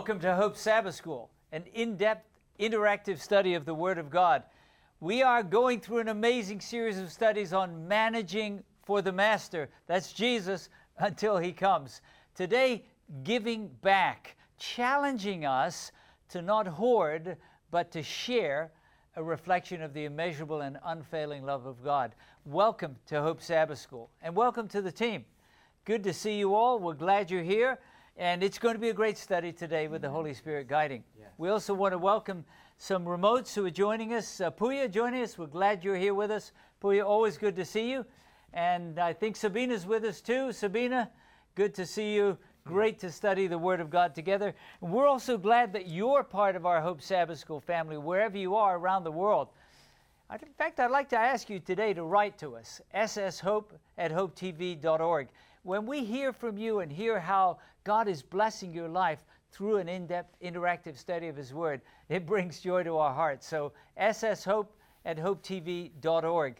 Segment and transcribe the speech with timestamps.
[0.00, 2.26] Welcome to Hope Sabbath School, an in depth,
[2.58, 4.44] interactive study of the Word of God.
[4.98, 9.68] We are going through an amazing series of studies on managing for the Master.
[9.86, 12.00] That's Jesus until He comes.
[12.34, 12.86] Today,
[13.24, 15.92] giving back, challenging us
[16.30, 17.36] to not hoard,
[17.70, 18.72] but to share
[19.16, 22.14] a reflection of the immeasurable and unfailing love of God.
[22.46, 25.26] Welcome to Hope Sabbath School, and welcome to the team.
[25.84, 26.78] Good to see you all.
[26.78, 27.78] We're glad you're here.
[28.20, 31.04] And it's going to be a great study today with the Holy Spirit guiding.
[31.38, 32.44] We also want to welcome
[32.76, 34.42] some remotes who are joining us.
[34.42, 35.38] Uh, Puya joining us.
[35.38, 36.52] We're glad you're here with us.
[36.82, 38.04] Puya, always good to see you.
[38.52, 40.52] And I think Sabina's with us too.
[40.52, 41.10] Sabina,
[41.54, 42.36] good to see you.
[42.66, 44.54] Great to study the Word of God together.
[44.82, 48.54] And we're also glad that you're part of our Hope Sabbath School family, wherever you
[48.54, 49.48] are around the world.
[50.30, 55.28] In fact, I'd like to ask you today to write to us, sshope at hopetv.org
[55.62, 59.88] when we hear from you and hear how God is blessing your life through an
[59.88, 63.46] in depth, interactive study of His Word, it brings joy to our hearts.
[63.46, 64.68] So, sshope
[65.04, 66.56] at hopetv.org.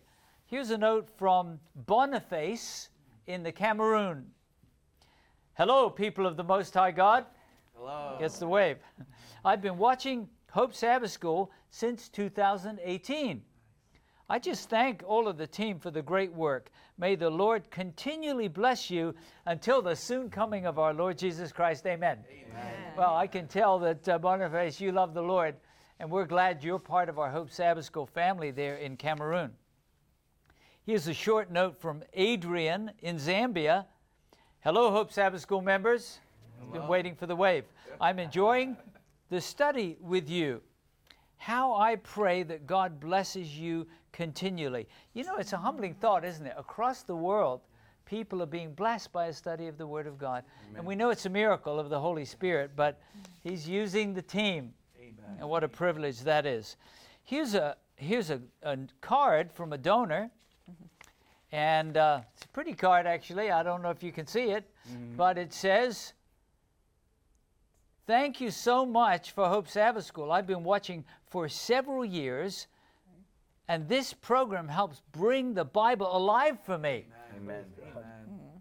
[0.47, 2.89] Here's a note from Boniface
[3.27, 4.27] in the Cameroon.
[5.55, 7.27] Hello, people of the Most High God.
[7.77, 8.17] Hello.
[8.19, 8.79] Gets the wave.
[9.45, 13.43] I've been watching Hope Sabbath School since 2018.
[14.31, 16.71] I just thank all of the team for the great work.
[16.97, 19.13] May the Lord continually bless you
[19.47, 21.85] until the soon coming of our Lord Jesus Christ.
[21.85, 22.19] Amen.
[22.31, 22.75] Amen.
[22.97, 25.57] Well, I can tell that, uh, Boniface, you love the Lord,
[25.99, 29.51] and we're glad you're part of our Hope Sabbath School family there in Cameroon.
[30.87, 33.87] Here's a short note from Adrian in Zambia.
[34.61, 36.21] Hello, Hope Sabbath School members.
[36.61, 36.73] Hello.
[36.73, 37.65] Been waiting for the wave.
[38.01, 38.77] I'm enjoying
[39.29, 40.63] the study with you.
[41.41, 44.87] How I pray that God blesses you continually.
[45.15, 46.53] You know, it's a humbling thought, isn't it?
[46.59, 47.63] Across the world,
[48.05, 50.45] people are being blessed by a study of the Word of God.
[50.65, 50.77] Amen.
[50.77, 53.01] And we know it's a miracle of the Holy Spirit, but
[53.43, 54.75] He's using the team.
[54.99, 55.39] Amen.
[55.39, 56.77] And what a privilege that is.
[57.25, 60.31] Here's a, here's a, a card from a donor.
[61.53, 63.51] And uh, it's a pretty card, actually.
[63.51, 65.17] I don't know if you can see it, mm-hmm.
[65.17, 66.13] but it says,
[68.11, 70.33] Thank you so much for Hope Sabbath School.
[70.33, 72.67] I've been watching for several years
[73.69, 77.07] and this program helps bring the Bible alive for me.
[77.37, 77.65] Amen.
[77.93, 78.05] Amen.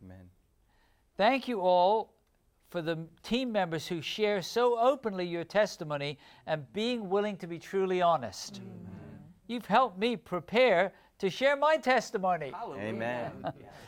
[0.04, 0.30] Amen.
[1.18, 2.14] Thank you all
[2.70, 7.58] for the team members who share so openly your testimony and being willing to be
[7.58, 8.58] truly honest.
[8.58, 8.88] Amen.
[9.48, 12.52] You've helped me prepare to share my testimony.
[12.52, 12.84] Hallelujah.
[12.84, 13.32] Amen.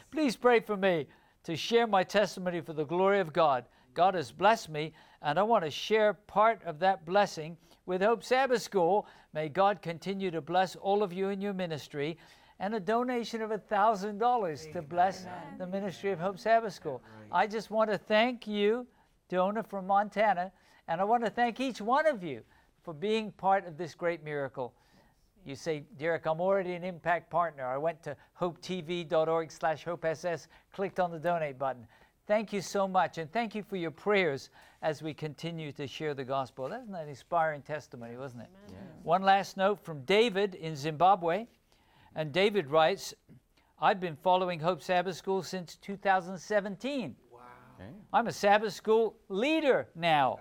[0.10, 1.06] Please pray for me
[1.44, 3.66] to share my testimony for the glory of God.
[3.94, 8.24] God has blessed me, and I want to share part of that blessing with Hope
[8.24, 9.08] Sabbath School.
[9.34, 12.18] May God continue to bless all of you in your ministry.
[12.60, 15.34] And a donation of $1,000 to bless Amen.
[15.58, 17.02] the ministry of Hope Sabbath School.
[17.32, 18.86] I just want to thank you,
[19.30, 20.52] donor from Montana,
[20.88, 22.42] and I want to thank each one of you
[22.84, 24.74] for being part of this great miracle.
[25.44, 27.66] You say, Derek, I'm already an impact partner.
[27.66, 31.88] I went to hopetv.org slash hopess, clicked on the donate button.
[32.32, 36.14] Thank you so much, and thank you for your prayers as we continue to share
[36.14, 36.70] the gospel.
[36.70, 38.50] That's an inspiring testimony, wasn't it?
[38.70, 38.78] Yeah.
[39.04, 41.46] One last note from David in Zimbabwe.
[42.16, 43.14] And David writes,
[43.82, 47.18] I've been following Hope Sabbath School since 2017.
[48.14, 50.40] I'm a Sabbath School leader now.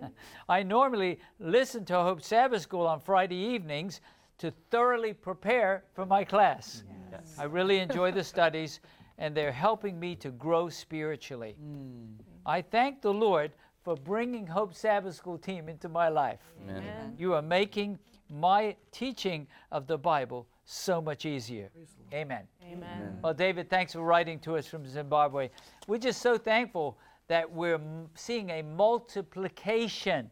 [0.50, 4.02] I normally listen to Hope Sabbath School on Friday evenings
[4.36, 6.84] to thoroughly prepare for my class.
[7.10, 7.34] Yes.
[7.38, 8.80] I really enjoy the studies
[9.20, 11.54] and they're helping me to grow spiritually.
[11.62, 12.08] Mm.
[12.46, 13.52] I thank the Lord
[13.84, 16.40] for bringing Hope Sabbath School team into my life.
[16.68, 17.14] Amen.
[17.18, 17.98] You are making
[18.30, 21.70] my teaching of the Bible so much easier.
[22.12, 22.44] Amen.
[22.64, 23.18] Amen.
[23.22, 25.50] Well, David, thanks for writing to us from Zimbabwe.
[25.86, 30.30] We're just so thankful that we're m- seeing a multiplication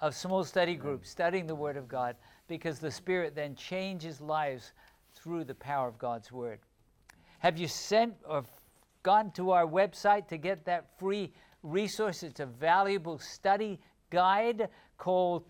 [0.00, 2.16] of small study groups studying the Word of God
[2.48, 4.72] because the Spirit then changes lives
[5.14, 6.60] through the power of God's Word.
[7.40, 8.44] Have you sent or
[9.02, 12.22] gone to our website to get that free resource?
[12.22, 13.78] It's a valuable study
[14.10, 14.68] guide
[14.98, 15.44] called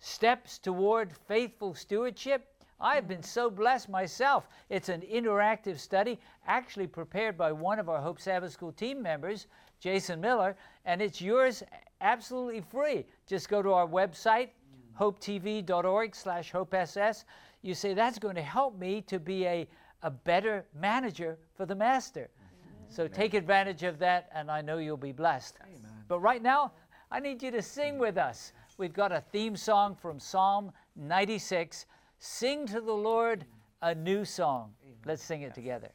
[0.00, 2.50] Steps Toward Faithful Stewardship.
[2.80, 4.48] I've been so blessed myself.
[4.68, 9.46] It's an interactive study, actually prepared by one of our Hope Sabbath School team members,
[9.80, 11.62] Jason Miller, and it's yours
[12.00, 13.06] absolutely free.
[13.26, 14.50] Just go to our website,
[14.98, 17.24] hopetv.org slash hopess.
[17.62, 19.66] You say, that's going to help me to be a
[20.04, 22.30] a better manager for the master.
[22.38, 22.90] Amen.
[22.90, 25.56] So take advantage of that, and I know you'll be blessed.
[25.62, 25.90] Amen.
[26.06, 26.72] But right now,
[27.10, 28.52] I need you to sing with us.
[28.78, 31.86] We've got a theme song from Psalm 96
[32.18, 33.44] Sing to the Lord
[33.82, 34.72] a new song.
[35.04, 35.90] Let's sing it together.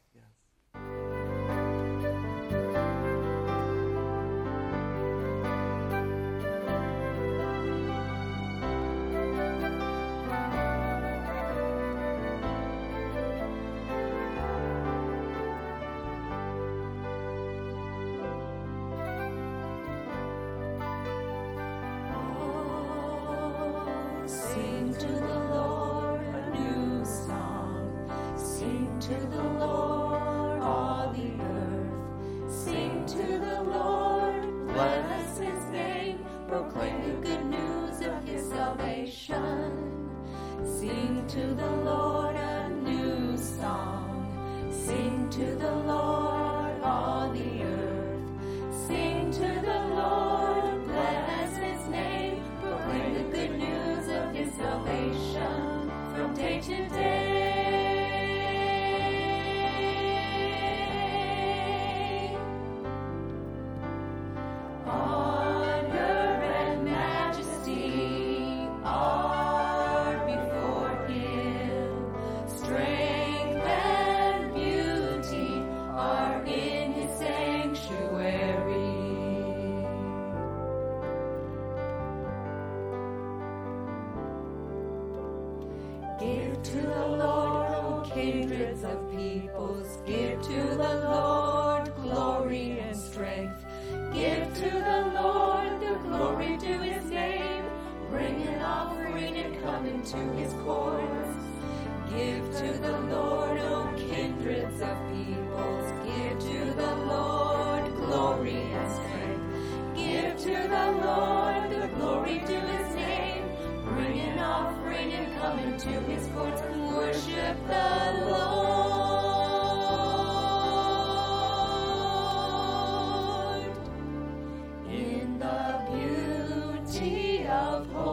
[127.80, 128.09] Of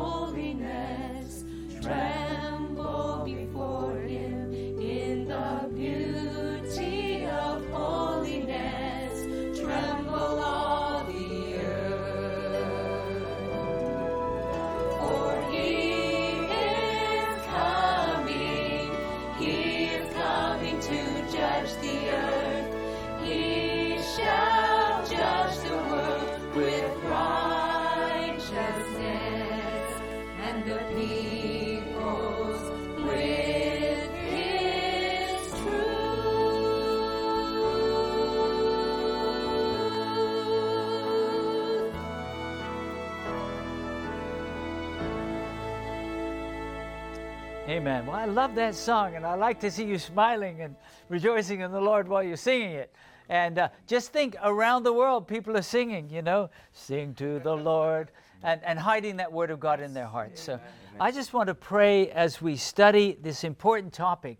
[47.77, 48.07] Amen.
[48.07, 50.75] Well, I love that song, and I like to see you smiling and
[51.09, 52.91] rejoicing in the Lord while you're singing it.
[53.29, 57.55] And uh, just think around the world, people are singing, you know, sing to the
[57.55, 58.09] Lord,
[58.41, 60.41] and, and hiding that word of God in their hearts.
[60.41, 60.59] So
[60.99, 64.39] I just want to pray as we study this important topic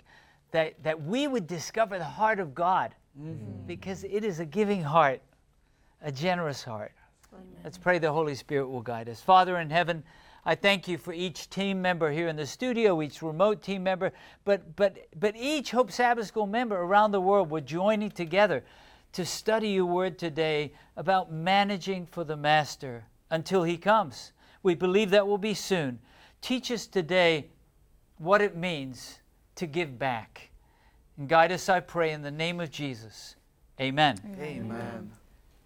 [0.50, 2.96] that, that we would discover the heart of God
[3.68, 5.22] because it is a giving heart,
[6.02, 6.94] a generous heart.
[7.64, 9.22] Let's pray the Holy Spirit will guide us.
[9.22, 10.04] Father in heaven,
[10.48, 14.14] I thank you for each team member here in the studio, each remote team member,
[14.46, 17.50] but, but, but each Hope Sabbath School member around the world.
[17.50, 18.64] We're joining together
[19.12, 24.32] to study your word today about managing for the Master until he comes.
[24.64, 26.00] We believe that will be soon.
[26.40, 27.48] Teach us today
[28.18, 29.20] what it means
[29.56, 30.50] to give back.
[31.18, 33.36] And guide us, I pray, in the name of Jesus.
[33.82, 34.18] Amen.
[34.40, 35.12] Amen.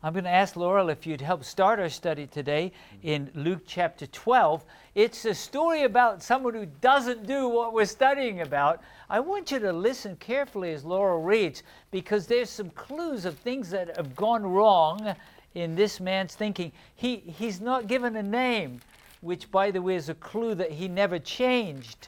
[0.03, 2.71] I'm going to ask Laurel if you'd help start our study today
[3.03, 4.65] in Luke chapter 12.
[4.95, 8.81] It's a story about someone who doesn't do what we're studying about.
[9.11, 13.69] I want you to listen carefully as Laurel reads because there's some clues of things
[13.69, 15.15] that have gone wrong
[15.53, 16.71] in this man's thinking.
[16.95, 18.81] He, he's not given a name,
[19.21, 22.07] which, by the way, is a clue that he never changed.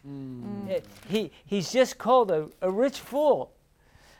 [0.67, 3.51] Eh, He, he's just called a, a rich fool.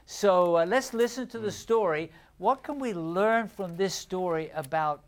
[0.05, 2.11] So uh, let's listen to the story.
[2.39, 5.03] What can we learn from this story about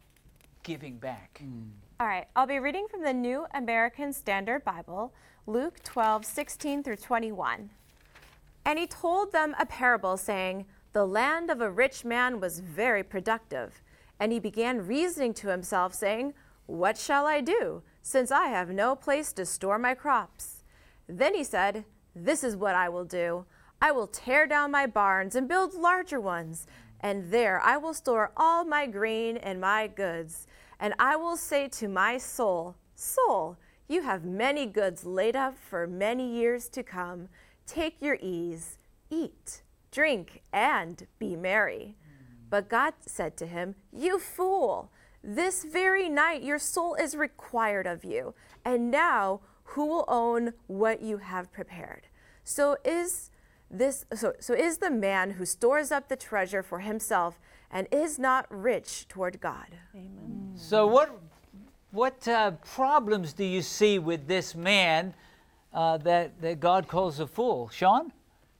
[0.63, 1.41] giving back?
[1.43, 1.69] Mm.
[1.99, 5.11] All right, I'll be reading from the New American Standard Bible,
[5.47, 7.71] Luke 12, 16 through 21.
[8.63, 13.03] And he told them a parable, saying, The land of a rich man was very
[13.03, 13.81] productive.
[14.19, 16.35] And he began reasoning to himself, saying,
[16.67, 20.63] What shall I do, since I have no place to store my crops?
[21.07, 23.45] Then he said, This is what I will do
[23.81, 26.65] I will tear down my barns and build larger ones,
[26.99, 30.47] and there I will store all my grain and my goods.
[30.79, 35.85] And I will say to my soul, Soul, you have many goods laid up for
[35.85, 37.29] many years to come.
[37.67, 38.77] Take your ease,
[39.09, 39.61] eat,
[39.91, 41.95] drink, and be merry.
[42.49, 44.91] But God said to him, You fool,
[45.23, 48.33] this very night your soul is required of you.
[48.63, 52.07] And now who will own what you have prepared?
[52.43, 53.31] So is
[53.69, 57.39] this so, so is the man who stores up the treasure for himself
[57.71, 59.67] and is not rich toward God.
[60.55, 61.19] So, what,
[61.91, 65.13] what uh, problems do you see with this man
[65.73, 67.69] uh, that, that God calls a fool?
[67.69, 68.13] Sean?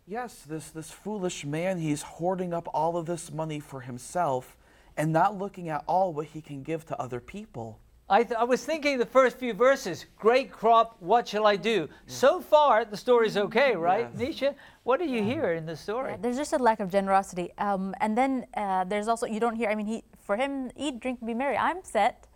[0.07, 4.57] Yes, this, this foolish man, he's hoarding up all of this money for himself
[4.97, 7.79] and not looking at all what he can give to other people.
[8.07, 11.89] I, th- I was thinking the first few verses great crop, what shall I do?
[12.05, 14.07] So far, the story's okay, right?
[14.15, 14.41] Yes.
[14.41, 16.12] Nisha, what do you hear in the story?
[16.12, 17.51] Yeah, there's just a lack of generosity.
[17.57, 19.69] Um, and then uh, there's also you don't hear.
[19.69, 21.57] I mean, he for him eat, drink, be merry.
[21.57, 22.27] I'm set.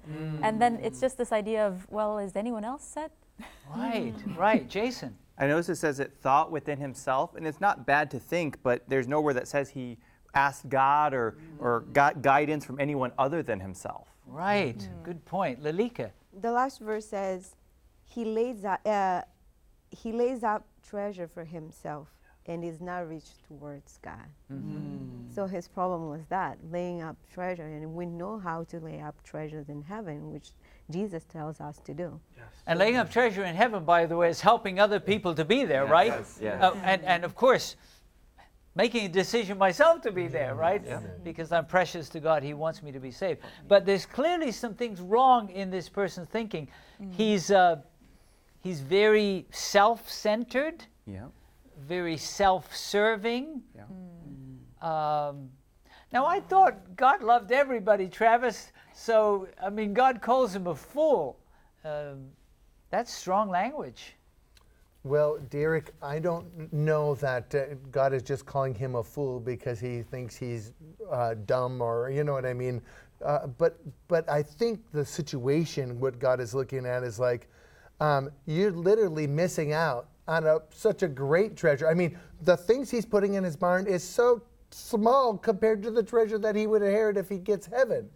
[0.42, 3.12] And then it's just this idea of well, is anyone else set?
[3.76, 4.68] Right, right.
[4.68, 5.16] Jason.
[5.38, 8.82] I notice it says it thought within himself, and it's not bad to think, but
[8.90, 9.98] there's nowhere that says he
[10.34, 14.08] asked God or, or got guidance from anyone other than himself.
[14.32, 15.62] Right, good point.
[15.64, 16.12] Lalika.
[16.42, 17.56] the last verse says
[18.06, 19.22] he lays out uh,
[19.92, 22.08] he lays out treasure for himself
[22.46, 24.26] and is not rich towards god
[25.36, 29.16] so his problem was that laying up treasure and we know how to lay up
[29.24, 30.50] treasures in heaven which
[30.90, 32.46] jesus tells us to do Yes.
[32.66, 35.66] And laying up treasure in heaven, by the way, is helping other people to be
[35.66, 36.14] there, right?
[36.42, 36.42] yes.
[36.42, 37.76] Uh, and, and of course,
[38.80, 40.82] making a decision myself to be there, right?
[41.22, 42.44] Because I'm precious to God.
[42.44, 43.42] He wants me to be saved.
[43.68, 46.70] But there's clearly some things wrong in this person's thinking.
[47.12, 47.82] He's, uh,
[48.62, 51.26] he's very self-centered, Yeah.
[51.78, 53.62] very self-serving.
[53.76, 53.84] Yeah.
[54.82, 55.50] Um,
[56.14, 58.72] now I thought God loved everybody, Travis.
[58.94, 61.38] So I mean, God calls him a fool.
[61.84, 62.30] Um,
[62.92, 64.16] that's strong language.
[65.04, 69.80] Well, Derek, I don't know that uh, God is just calling him a fool because
[69.80, 70.74] he thinks he's
[71.10, 72.82] uh, dumb or you know what I mean.
[73.24, 73.80] Uh, but
[74.10, 77.48] but I think the situation, what God is looking at, is like
[78.02, 81.88] um, you're literally missing out on a, such a great treasure.
[81.88, 86.04] I mean, the things he's putting in his barn is so small compared to the
[86.04, 88.10] treasure that he would inherit if he gets heaven.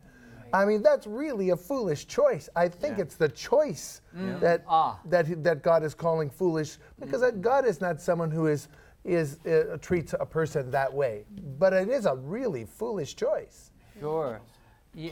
[0.54, 2.48] I mean, that's really a foolish choice.
[2.56, 4.02] I think it's the choice
[4.40, 5.00] that Ah.
[5.06, 8.68] that that God is calling foolish because that God is not someone who is
[9.04, 11.26] is uh, treats a person that way.
[11.60, 13.72] But it is a really foolish choice.
[14.00, 14.40] Sure.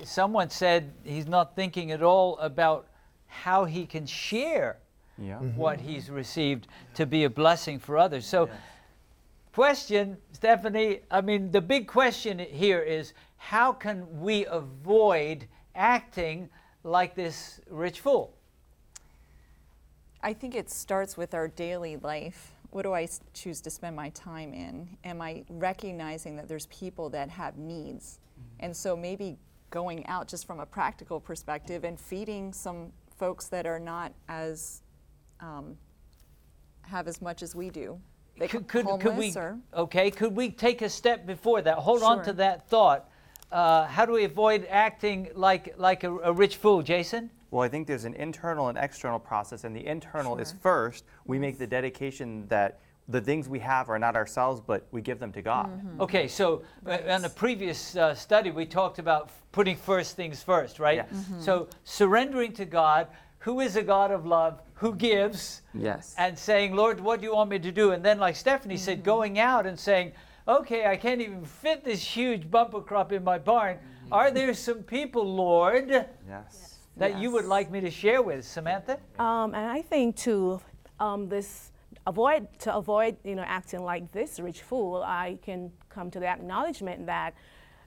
[0.04, 2.88] Someone said he's not thinking at all about
[3.28, 4.78] how he can share
[5.18, 5.40] Yeah.
[5.40, 8.26] what he's received to be a blessing for others.
[8.28, 8.48] So,
[9.54, 16.48] question, Stephanie, I mean, the big question here is how can we avoid acting
[16.84, 18.38] like this rich fool?
[20.22, 22.52] I think it starts with our daily life.
[22.70, 24.96] What do I choose to spend my time in?
[25.04, 28.20] Am I recognizing that there's people that have needs?
[28.60, 29.38] And so maybe
[29.72, 34.84] going out just from a practical perspective and feeding some folks that are not as,
[35.40, 35.76] um,
[36.84, 38.00] have as much as we do.
[38.38, 42.02] They could, could, could, we or okay could we take a step before that hold
[42.02, 43.11] on to that thought
[43.52, 47.70] uh, how do we avoid acting like like a, a rich fool jason Well, I
[47.70, 51.68] think there's an internal and external process, and the internal is first we make the
[51.68, 52.80] dedication that
[53.10, 55.70] the things we have are not ourselves, but we give them to God.
[56.00, 60.42] Okay, so uh, on the previous uh, study, we talked about f- putting first things
[60.42, 60.98] first, right?
[60.98, 61.10] Yes.
[61.12, 61.42] Mhm.
[61.42, 63.08] So surrendering to God,
[63.40, 66.16] who is a God of love, who gives, Yes.
[66.18, 67.92] and saying, Lord, what do you want me to do?
[67.92, 70.14] And then, like Stephanie said, going out and saying,
[70.48, 73.78] okay, I can't even fit this huge bumper crop in my barn.
[74.12, 75.90] Are there some people, Lord,
[76.28, 76.80] yes.
[76.98, 78.46] that you would like me to share with?
[78.46, 79.00] Samantha?
[79.18, 80.60] Um, and I think to
[81.00, 81.72] um, this
[82.08, 86.28] avoid to avoid you know acting like this rich fool, I can come to the
[86.28, 87.34] acknowledgement that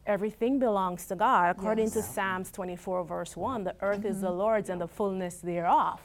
[0.06, 1.50] everything belongs to God.
[1.50, 6.00] According to Psalms 24 verse 1, the earth is the Lord's and the fullness thereof.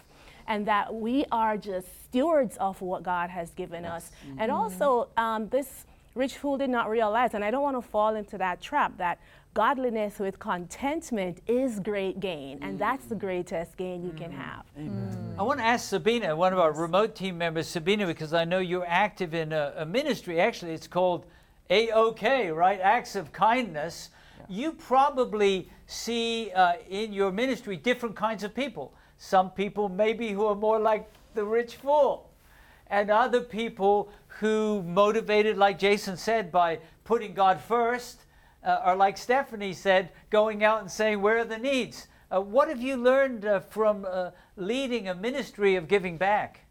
[0.47, 4.11] And that we are just stewards of what God has given us.
[4.39, 5.85] And also, um, this
[6.15, 9.19] rich fool did not realize, and I don't want to fall into that trap, that
[9.53, 12.59] godliness with contentment is great gain.
[12.61, 12.79] And mm.
[12.79, 14.37] that's the greatest gain you can mm.
[14.37, 14.65] have.
[14.77, 15.37] Mm.
[15.37, 18.59] I want to ask Sabina, one of our remote team members, Sabina, because I know
[18.59, 20.39] you're active in a, a ministry.
[20.39, 21.25] Actually, it's called
[21.69, 22.79] AOK, right?
[22.79, 24.09] Acts of Kindness.
[24.47, 28.93] You probably see uh, in your ministry different kinds of people.
[29.17, 32.28] Some people, maybe, who are more like the rich fool,
[32.89, 38.25] and other people who, motivated, like Jason said, by putting God first,
[38.63, 42.07] uh, or like Stephanie said, going out and saying, Where are the needs?
[42.31, 46.61] Uh, what have you learned uh, from uh, leading a ministry of giving back?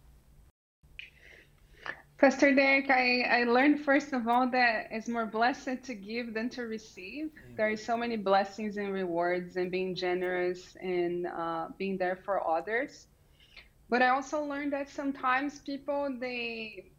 [2.18, 6.48] Pastor Derek, I, I learned first of all that it's more blessed to give than
[6.50, 7.30] to receive.
[7.56, 12.44] There are so many blessings and rewards and being generous and uh, being there for
[12.44, 13.06] others.
[13.88, 16.90] But I also learned that sometimes people they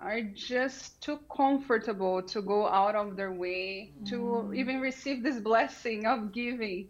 [0.00, 4.56] are just too comfortable to go out of their way to mm.
[4.56, 6.88] even receive this blessing of giving.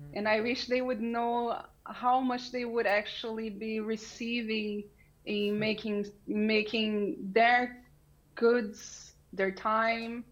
[0.00, 0.04] Mm.
[0.14, 4.84] And I wish they would know how much they would actually be receiving
[5.24, 5.58] in mm.
[5.58, 7.82] making making their
[8.36, 10.24] goods, their time,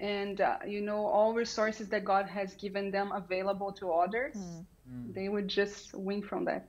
[0.00, 4.36] and uh, you know all resources that God has given them available to others.
[5.14, 6.66] They would just win from that.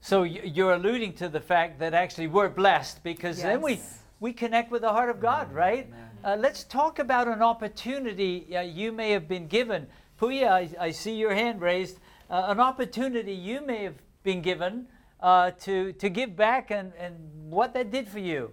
[0.00, 3.80] So you're alluding to the fact that actually we're blessed because then we,
[4.18, 5.92] we connect with the heart of God, right?
[6.24, 9.86] Uh, let's talk about an opportunity uh, you may have been given.
[10.18, 11.98] Puya, I, I see your hand raised.
[12.30, 14.86] Uh, an opportunity you may have been given
[15.20, 17.14] uh, to, to give back and, and
[17.50, 18.52] what that did for you.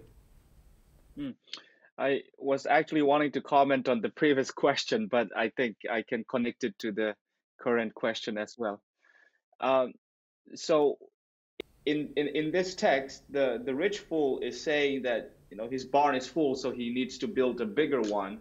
[1.98, 6.24] I was actually wanting to comment on the previous question, but I think I can
[6.24, 7.14] connect it to the
[7.60, 8.80] current question as well.
[9.60, 9.94] Um,
[10.54, 10.98] so,
[11.88, 15.84] in, in, in this text, the, the rich fool is saying that you know his
[15.84, 18.40] barn is full, so he needs to build a bigger one.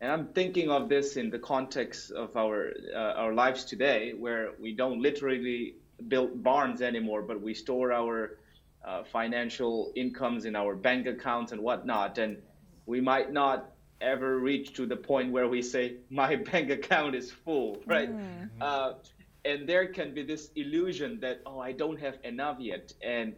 [0.00, 4.52] And I'm thinking of this in the context of our uh, our lives today, where
[4.58, 5.74] we don't literally
[6.08, 8.38] build barns anymore, but we store our
[8.84, 12.18] uh, financial incomes in our bank accounts and whatnot.
[12.18, 12.38] And
[12.86, 17.30] we might not ever reach to the point where we say my bank account is
[17.30, 18.10] full, right?
[18.60, 18.92] Uh,
[19.44, 23.34] and there can be this illusion that oh I don't have enough yet, and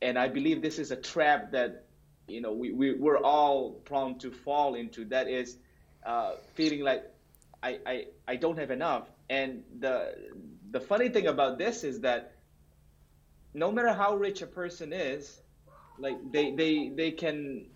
[0.00, 1.84] and I believe this is a trap that
[2.26, 5.04] you know we, we we're all prone to fall into.
[5.06, 5.56] That is
[6.04, 7.04] uh, feeling like
[7.62, 9.08] I, I I don't have enough.
[9.30, 10.14] And the
[10.70, 12.34] the funny thing about this is that
[13.54, 15.40] no matter how rich a person is,
[15.98, 17.66] like they they they can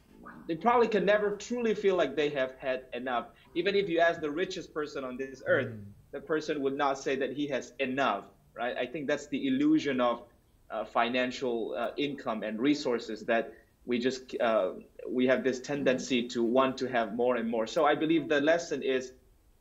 [0.46, 3.26] they probably can never truly feel like they have had enough.
[3.54, 5.72] Even if you ask the richest person on this earth,
[6.16, 8.24] the person would not say that he has enough,
[8.54, 8.74] right?
[8.74, 10.22] I think that's the illusion of
[10.70, 13.52] uh, financial uh, income and resources that
[13.84, 14.70] we just uh,
[15.06, 17.66] we have this tendency to want to have more and more.
[17.66, 19.12] So I believe the lesson is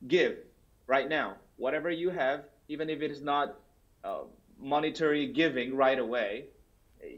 [0.07, 0.37] give
[0.87, 3.55] right now, whatever you have, even if it is not
[4.05, 4.21] uh,
[4.57, 6.45] monetary giving right away.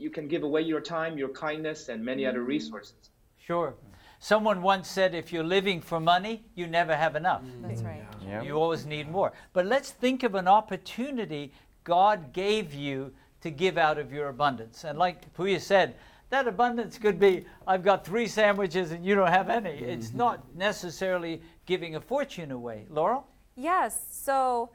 [0.06, 3.12] You can give away your time, your kindness, and many other resources.
[3.38, 3.76] Sure.
[4.19, 7.43] Someone once said if you're living for money, you never have enough.
[7.62, 8.04] That's right.
[8.28, 8.46] Yep.
[8.46, 9.34] You always need more.
[9.54, 14.84] But let's think of an opportunity God gave you to give out of your abundance.
[14.84, 15.96] And like Puya said,
[16.30, 19.70] that abundance could be I've got three sandwiches and you don't have any.
[19.70, 22.86] It's not necessarily giving a fortune away.
[22.90, 23.26] Laurel?
[23.56, 24.06] Yes.
[24.12, 24.72] So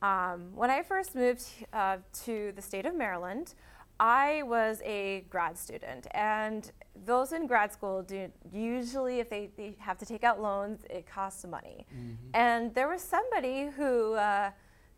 [0.00, 3.54] um, when I first moved uh, to the state of Maryland,
[4.00, 6.72] I was a grad student, and
[7.04, 11.06] those in grad school do usually, if they, they have to take out loans, it
[11.06, 11.86] costs money.
[12.34, 14.50] And there was somebody who uh,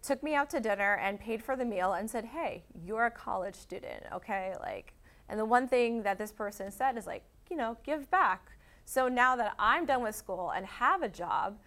[0.03, 3.11] took me out to dinner and paid for the meal and said, "Hey, you're a
[3.11, 4.55] college student, okay?
[4.61, 4.95] Like,
[5.29, 8.53] and the one thing that this person said is like, you know, give back.
[8.85, 11.59] So now that I'm done with school and have a job,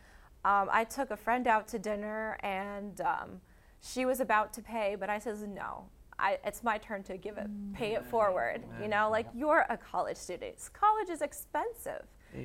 [0.45, 3.41] um, I took a friend out to dinner and um,
[3.81, 5.85] she was about to pay, but I says no.
[6.19, 7.73] I, it's my turn to give it, mm.
[7.73, 8.63] pay it forward.
[8.81, 10.55] You know, like you're a college student.
[10.73, 12.03] College is expensive.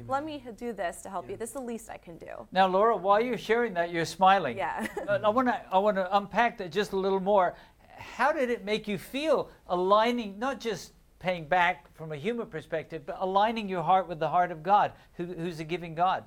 [0.09, 1.37] Let me do this to help you.
[1.37, 2.47] This is the least I can do.
[2.51, 4.57] Now, Laura, while you're sharing that, you're smiling.
[4.57, 4.87] Yeah.
[5.09, 7.55] I want to I want to unpack that just a little more.
[7.99, 13.03] How did it make you feel aligning, not just paying back from a human perspective,
[13.07, 16.25] but aligning your heart with the heart of God, who, who's a giving God?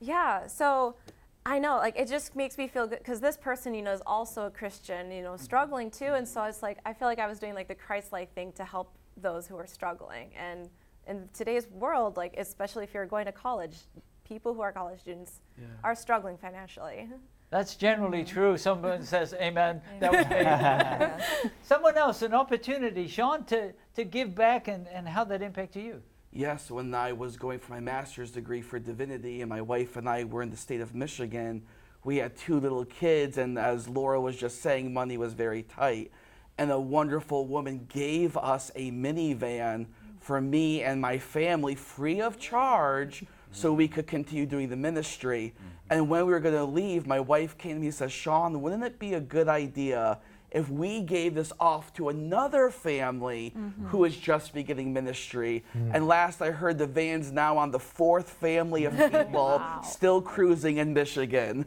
[0.00, 0.96] Yeah, so
[1.44, 4.02] I know, like, it just makes me feel good because this person, you know, is
[4.06, 6.14] also a Christian, you know, struggling too.
[6.14, 8.52] And so it's like, I feel like I was doing like the Christ like thing
[8.52, 10.30] to help those who are struggling.
[10.36, 10.68] And
[11.06, 13.76] in today's world, like, especially if you're going to college,
[14.24, 15.40] people who are college students
[15.82, 17.08] are struggling financially.
[17.50, 18.56] That's generally true.
[18.56, 19.82] Someone says, Amen.
[20.00, 21.50] That was me.
[21.62, 26.02] Someone else, an opportunity, Sean, to, to give back and, and how that impacted you.
[26.34, 30.08] Yes, when I was going for my master's degree for divinity, and my wife and
[30.08, 31.60] I were in the state of Michigan,
[32.04, 36.10] we had two little kids, and as Laura was just saying, money was very tight.
[36.56, 39.88] And a wonderful woman gave us a minivan
[40.20, 45.52] for me and my family free of charge so we could continue doing the ministry.
[45.90, 48.62] And when we were going to leave, my wife came to me and said, Sean,
[48.62, 50.18] wouldn't it be a good idea
[50.52, 53.86] if we gave this off to another family mm-hmm.
[53.86, 55.64] who is just beginning ministry?
[55.76, 55.94] Mm-hmm.
[55.94, 60.76] And last I heard, the van's now on the fourth family of people still cruising
[60.76, 61.64] in Michigan.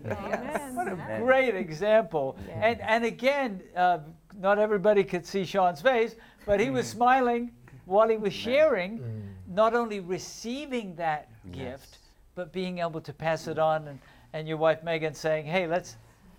[0.74, 2.38] What a great example.
[2.54, 4.00] And, and again, uh,
[4.40, 6.92] not everybody could see Sean's face, but he was mm.
[6.92, 7.52] smiling
[7.86, 8.44] while he was mm.
[8.44, 9.22] sharing, mm.
[9.48, 12.00] not only receiving that gift,
[12.36, 13.88] but being able to pass it on.
[13.88, 14.00] And,
[14.34, 15.96] and your wife Megan saying, hey, let's,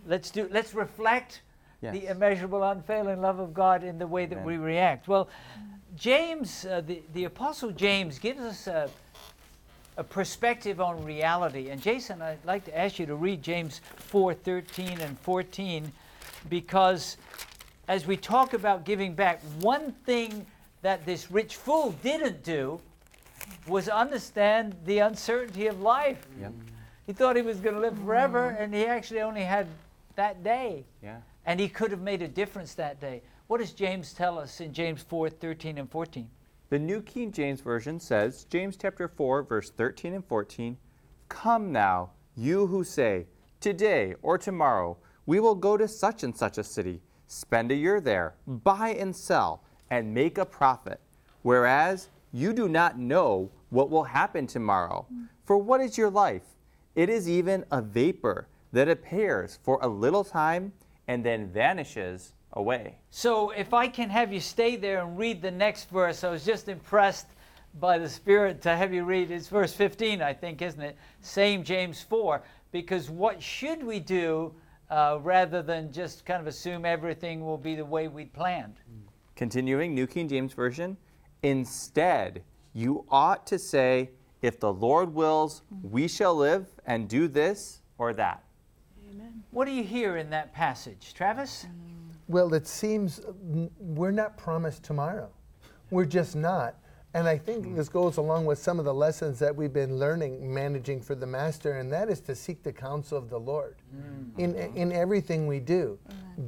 [0.07, 1.41] let's, do, let's reflect
[1.93, 5.09] the immeasurable, unfailing love of God in the way that we react.
[5.09, 5.29] Well,
[5.97, 8.91] James, uh, the, the Apostle James, gives us a,
[9.97, 11.71] a perspective on reality.
[11.71, 15.91] And Jason, I'd like to ask you to read James 4 13 and 14
[16.49, 17.17] because
[17.89, 20.47] as we talk about giving back, one thing
[20.83, 22.81] that this rich fool didn't do
[23.67, 26.27] was understand the uncertainty of life.
[26.41, 26.53] Yep.
[27.07, 29.69] He thought he was going to live forever, and he actually only had
[30.17, 30.85] that day.
[31.03, 31.19] Yeah.
[31.47, 33.23] And he could have made a difference that day.
[33.47, 36.29] What does James tell us in James 4 13 and 14?
[36.69, 40.77] The New King James Version says, James chapter 4, verse 13 and 14,
[41.29, 43.27] Come now, you who say,
[43.61, 48.01] Today or tomorrow we will go to such and such a city, spend a year
[48.01, 51.01] there, buy and sell, and make a profit.
[51.43, 55.07] Whereas you do not know what will happen tomorrow.
[55.45, 56.43] For what is your life?
[56.97, 60.73] It is even a vapor that appears for a little time
[61.09, 62.99] and then vanishes away.
[63.11, 66.45] So, if I can have you stay there and read the next verse, I was
[66.45, 67.27] just impressed
[67.81, 69.31] by the Spirit to have you read.
[69.31, 70.97] It's verse 15, I think, isn't it?
[71.21, 72.43] Same James 4.
[72.73, 74.55] Because what should we do
[74.91, 78.77] uh, rather than just kind of assume everything will be the way we'd planned?
[79.35, 80.97] Continuing, New King James Version.
[81.43, 82.43] Instead,
[82.73, 88.15] you ought to say, If the Lord wills, we shall live and do this or
[88.15, 88.43] that.
[89.57, 91.65] What do you hear in that passage, Travis?
[92.29, 95.31] Well, it seems mm, we're not promised tomorrow.
[95.89, 96.75] We're just not.
[97.15, 100.53] And I think this goes along with some of the lessons that we've been learning
[100.53, 103.77] managing for the Master, and that is to seek the counsel of the Lord
[104.37, 105.99] in, in everything we do,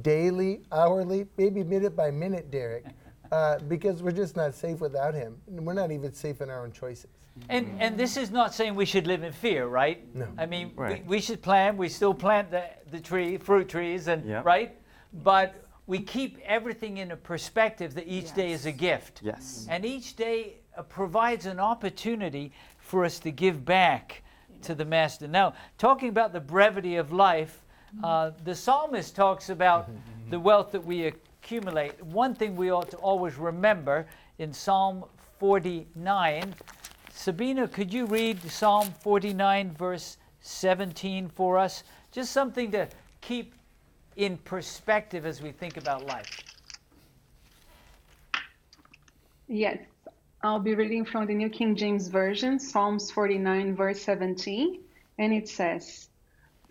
[0.03, 2.85] daily, hourly, maybe minute by minute, Derek,
[3.31, 5.35] uh, because we're just not safe without Him.
[5.47, 7.09] We're not even safe in our own choices.
[7.47, 10.03] And, and this is not saying we should live in fear, right?
[10.15, 10.27] No.
[10.37, 11.03] I mean, Right.
[11.07, 14.45] we, we should plant, we still plant the, the tree, fruit trees, and Yep.
[14.45, 14.75] right?
[15.23, 15.55] But
[15.87, 19.21] we keep everything in a perspective that each day is a gift.
[19.23, 19.65] Yes.
[19.69, 24.21] And each day uh, provides an opportunity for us to give back
[24.63, 25.27] to the Master.
[25.27, 27.63] Now, talking about the brevity of life,
[28.03, 29.89] uh, the psalmist talks about
[30.29, 31.99] the wealth that we accumulate.
[32.03, 34.05] One thing we ought to always remember
[34.37, 35.05] in Psalm
[35.39, 36.53] 49.
[37.19, 41.83] Sabina, could you read Psalm 49, verse 17 for us?
[42.13, 42.87] Just something to
[43.19, 43.55] keep
[44.15, 46.39] in perspective as we think about life.
[49.49, 49.79] Yes,
[50.43, 54.79] I'll be reading from the New King James Version, Psalms 49, verse 17,
[55.17, 56.07] and it says,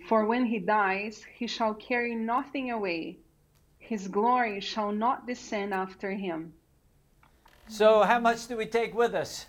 [0.09, 3.19] For when he dies, he shall carry nothing away,
[3.79, 6.55] his glory shall not descend after him.
[7.69, 9.45] So, how much do we take with us?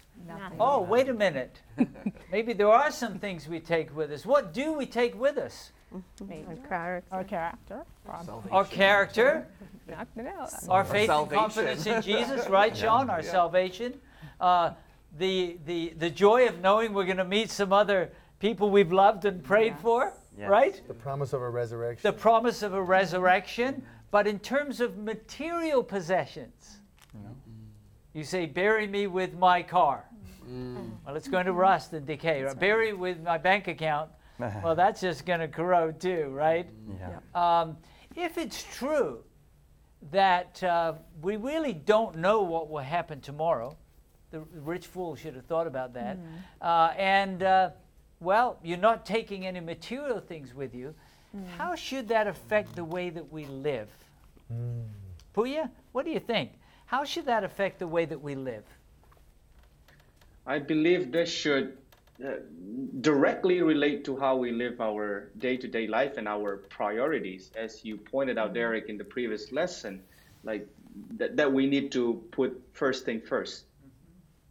[0.60, 1.62] Oh, wait a minute.
[2.32, 4.26] Maybe there are some things we take with us.
[4.26, 5.72] What do we take with us?
[6.28, 6.46] Maybe.
[6.68, 7.08] Character.
[7.16, 7.86] Our character.
[8.06, 8.52] probably.
[8.52, 9.48] Our character,
[9.88, 10.52] Knocked it out.
[10.70, 11.40] our faith and salvation.
[11.40, 13.10] confidence in Jesus, right, Sean?
[13.10, 13.94] Our salvation.
[14.40, 14.72] Uh,
[15.18, 19.26] the, the, the joy of knowing we're going to meet some other people we've loved
[19.26, 20.48] and prayed for, Yes.
[20.50, 20.82] right?
[20.88, 22.10] The promise of a resurrection.
[22.12, 23.82] The promise of a resurrection.
[24.12, 26.78] But in terms of material possessions,
[28.14, 30.06] you say, bury me with my car.
[31.06, 32.44] Well, it's going to rust and decay.
[32.44, 32.60] Right?
[32.60, 34.12] Bury with my bank account.
[34.64, 36.66] Well, that's just going to corrode too, right?
[36.98, 37.20] Yeah.
[37.62, 37.76] Um,
[38.16, 39.20] if it's true
[40.12, 43.76] that uh, we really don't know what will happen tomorrow,
[44.32, 46.18] the rich fool should have thought about that.
[46.62, 47.72] Uh, and, uh,
[48.22, 50.96] well, you're not taking any material things with you.
[51.58, 53.90] How should that affect the way that we live?
[55.36, 56.54] Puya, what do you think?
[56.86, 58.64] How should that affect the way that we live?
[60.46, 61.78] I believe this should
[62.24, 62.34] uh,
[63.02, 67.52] directly relate to how we live our day to day life and our priorities.
[67.56, 70.02] As you pointed out, Derek, in the previous lesson,
[70.44, 70.68] like
[71.18, 73.66] that, that we need to put first thing first.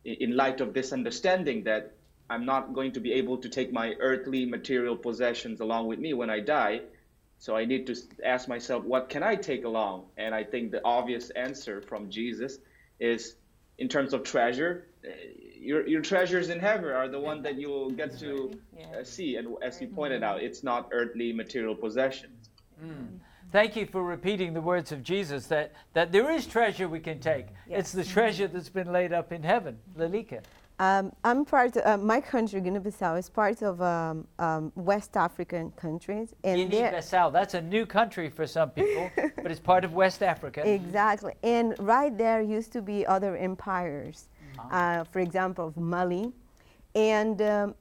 [0.05, 1.93] In, in light of this understanding that
[2.31, 6.13] I'm not going to be able to take my earthly material possessions along with me
[6.15, 6.83] when I die.
[7.39, 10.07] So I need to ask myself, what can I take along?
[10.17, 12.59] And I think the obvious answer from Jesus
[12.99, 13.37] is
[13.79, 15.11] in terms of treasure, uh,
[15.61, 19.37] your, your treasures in heaven are the one that you will get to uh, see.
[19.37, 22.51] And as you pointed out, it's not earthly material possessions.
[23.51, 27.19] Thank you for repeating the words of Jesus that, that there is treasure we can
[27.19, 27.47] take.
[27.67, 29.79] It's the treasure that's been laid up in heaven.
[29.97, 30.43] Lalika.
[30.81, 31.77] Um, I'm part.
[31.77, 37.55] Uh, my country, Guinea-Bissau, is part of um, um, West African countries, and Guinea-Bissau, that's
[37.55, 40.63] a new country for some people, but it's part of West Africa.
[40.65, 41.33] Exactly.
[41.43, 44.29] And right there used to be other empires,
[44.71, 46.33] uh, for example, of Mali.
[46.95, 47.75] And um,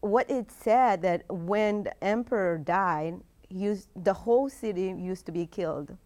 [0.00, 5.46] what it said that when the emperor died, used, the whole city used to be
[5.46, 5.96] killed,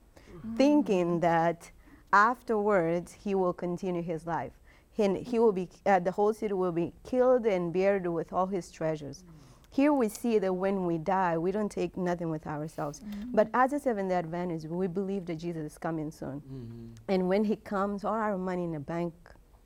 [0.57, 1.71] thinking that
[2.13, 4.53] afterwards he will continue his life.
[4.97, 8.47] And he will be, uh, the whole city will be killed and buried with all
[8.47, 9.23] his treasures.
[9.71, 13.01] Here we see that when we die, we don't take nothing with ourselves.
[13.33, 16.43] But as a Seventh day Adventist, we believe that Jesus is coming soon.
[17.07, 19.13] And when he comes, all our money in the bank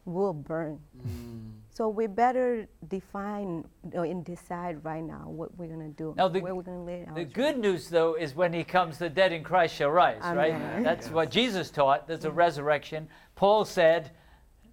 [0.05, 0.79] will burn.
[1.07, 1.53] Mm.
[1.71, 6.41] So we better define and decide right now what we're going to do, Now, the-
[6.41, 9.33] where we're going to lay The good news, though, is when he comes, the dead
[9.33, 10.53] in Christ shall rise, right?
[10.53, 10.83] Amen.
[10.83, 12.07] That's what Jesus taught.
[12.07, 13.09] There's a resurrection.
[13.37, 14.11] Paul said,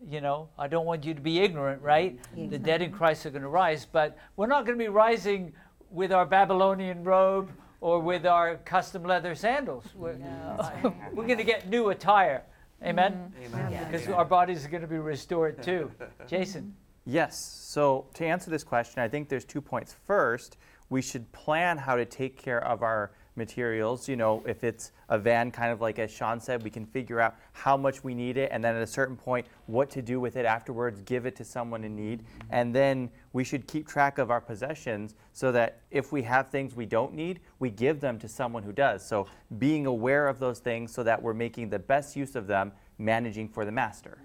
[0.05, 2.19] you know, I don't want you to be ignorant, right?
[2.35, 5.53] The dead in Christ are going to rise, but we're not going to be rising
[5.89, 7.49] with our Babylonian robe
[7.81, 9.85] or with our custom leather sandals.
[9.95, 10.17] We're,
[11.13, 12.43] we're going to get new attire.
[12.83, 13.33] Amen?
[13.41, 13.55] Mm-hmm.
[13.55, 13.87] Amen.
[13.91, 15.91] Because our bodies are going to be restored too.
[16.27, 16.75] Jason.
[17.05, 17.37] Yes.
[17.39, 19.95] So to answer this question, I think there's two points.
[20.05, 20.57] First,
[20.89, 24.07] we should plan how to take care of our materials.
[24.07, 27.19] You know, if it's a van, kind of like as Sean said, we can figure
[27.19, 30.19] out how much we need it, and then at a certain point, what to do
[30.19, 32.23] with it afterwards, give it to someone in need.
[32.51, 36.75] And then we should keep track of our possessions so that if we have things
[36.75, 39.05] we don't need, we give them to someone who does.
[39.05, 42.71] So being aware of those things so that we're making the best use of them,
[42.97, 44.17] managing for the master.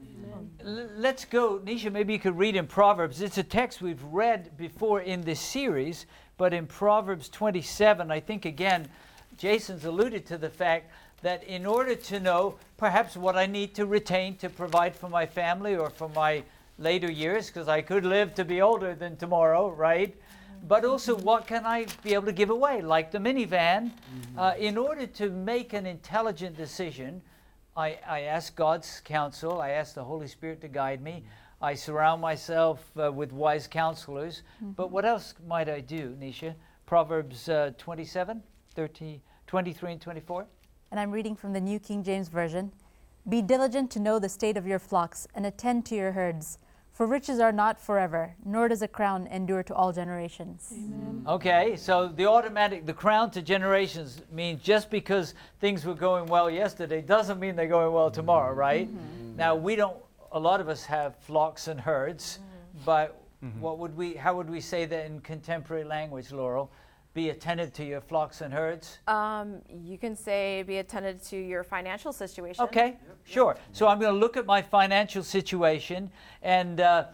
[0.63, 1.93] Let's go, Nisha.
[1.93, 3.21] Maybe you could read in Proverbs.
[3.21, 8.45] It's a text we've read before in this series, but in Proverbs 27, I think
[8.45, 8.89] again,
[9.37, 10.91] Jason's alluded to the fact
[11.23, 15.27] that in order to know perhaps what I need to retain to provide for my
[15.27, 16.43] family or for my
[16.79, 20.15] later years, because I could live to be older than tomorrow, right?
[20.67, 23.91] But also, what can I be able to give away, like the minivan?
[24.37, 27.21] Uh, in order to make an intelligent decision,
[27.77, 31.25] I, I ask God's counsel, I ask the Holy Spirit to guide me.
[31.61, 34.43] I surround myself uh, with wise counselors.
[34.77, 36.55] But what else might I do, Nisha?
[36.87, 38.43] Proverbs uh, 27,
[38.75, 40.47] 30, 23, and 24.
[40.91, 42.73] And I'm reading from the New King James Version.
[43.29, 46.59] Be diligent to know the state of your flocks and attend to your herds.
[46.95, 50.73] For riches are not forever, nor does a crown endure to all generations.
[51.27, 56.49] Okay, so the automatic, the crown to generations means just because things were going well
[56.49, 58.61] yesterday doesn't mean they're going well tomorrow, mm-hmm.
[58.61, 58.89] right?
[58.89, 59.37] Mm-hmm.
[59.37, 59.97] Now, we don't,
[60.31, 62.85] a lot of us have flocks and herds, mm-hmm.
[62.85, 63.21] but
[63.59, 66.71] what would we, how would we say that in contemporary language, Laurel?
[67.15, 68.99] Be attentive to your flocks and herds?
[69.07, 72.65] Um, you can say be attentive to your financial situation.
[72.65, 73.57] Okay, sure.
[73.71, 76.11] So I'm going to look at my financial situation,
[76.43, 77.05] and uh,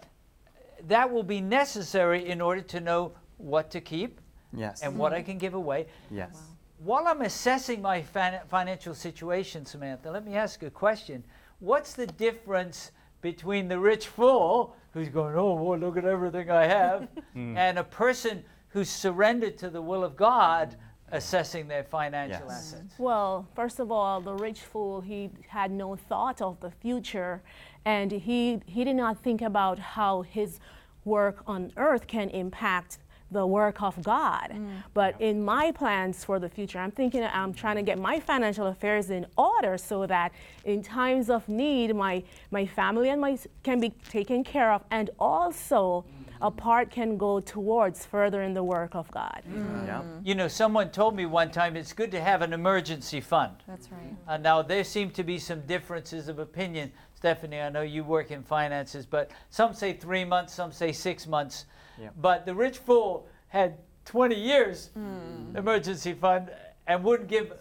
[0.89, 4.21] that will be necessary in order to know what to keep
[4.55, 4.83] Yes.
[4.83, 5.87] and what I can give away.
[6.11, 6.37] yes.
[6.83, 11.23] While I'm assessing my fin- financial situation, Samantha, let me ask a question.
[11.59, 16.65] What's the difference between the rich fool who's going, oh, boy, look at everything I
[16.67, 20.77] have, and a person who's surrendered to the will of God
[21.13, 22.75] assessing their financial Yes.
[22.75, 22.95] assets?
[22.99, 27.43] Well, first of all, the rich fool, he had no thought of the future,
[27.85, 30.61] and he, he did not think about how his
[31.05, 32.99] work on earth can impact
[33.33, 34.51] the work of God.
[34.51, 34.83] Mm.
[34.93, 38.67] But in my plans for the future, I'm thinking I'm trying to get my financial
[38.67, 40.33] affairs in order so that
[40.65, 45.11] in times of need, my, my family and my can be taken care of, and
[45.19, 46.20] also mm.
[46.43, 49.43] A part can go towards furthering the work of God.
[49.87, 50.03] Yeah.
[50.23, 53.55] You know, someone told me one time it's good to have an emergency fund.
[53.69, 54.17] That's right.
[54.27, 56.93] Uh, now, there seem to be some differences of opinion.
[57.15, 61.27] Stephanie, I know you work in finances, but some say three months, some say six
[61.27, 61.67] months.
[62.01, 62.09] Yeah.
[62.17, 63.77] But the rich fool had
[64.07, 65.55] 20 years Hmm.
[65.57, 66.51] emergency fund
[66.87, 67.53] and wouldn't give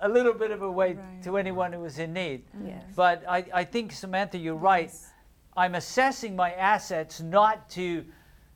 [0.00, 1.22] a little bit of away Right.
[1.22, 2.44] to anyone who was in need.
[2.64, 2.82] Yes.
[2.96, 4.90] But I, I think, Samantha, you're right.
[5.56, 8.04] I'm assessing my assets not to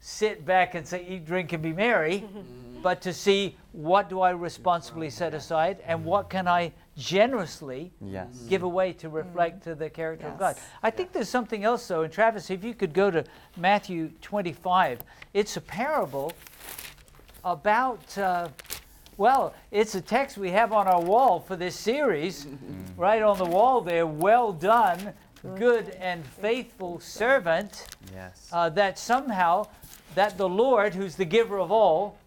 [0.01, 2.83] sit back and say, eat, drink, and be merry, mm-hmm.
[2.83, 8.29] but to see what do I responsibly set aside and what can I generously Yes.
[8.49, 9.17] give away to mm-hmm.
[9.17, 10.57] reflect to the character of God.
[10.83, 12.03] I think there's something else, though.
[12.03, 13.25] And Travis, if you could go to
[13.57, 15.01] Matthew 25,
[15.35, 16.33] it's a parable
[17.45, 18.19] about.
[18.19, 18.49] Uh,
[19.17, 22.99] well, it's a text we have on our wall for this series, mm-hmm.
[22.99, 24.07] right on the wall there.
[24.07, 25.13] Well done,
[25.57, 27.87] good and faithful servant.
[28.13, 28.49] Yes.
[28.53, 29.67] Uh, that somehow,
[30.15, 32.19] that the Lord, who's the giver of all,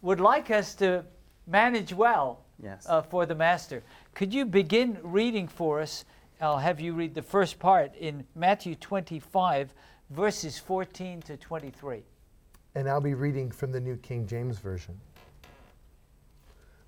[0.00, 1.04] would like us to
[1.46, 2.86] manage well yes.
[2.88, 3.82] uh, for the master.
[4.14, 6.04] Could you begin reading for us?
[6.40, 9.72] I'll have you read the first part in Matthew 25,
[10.10, 12.02] verses 14 to 23.
[12.74, 14.98] And I'll be reading from the New King James Version.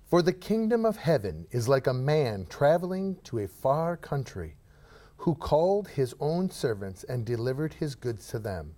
[0.05, 4.55] For the kingdom of heaven is like a man traveling to a far country,
[5.17, 8.75] who called his own servants and delivered his goods to them.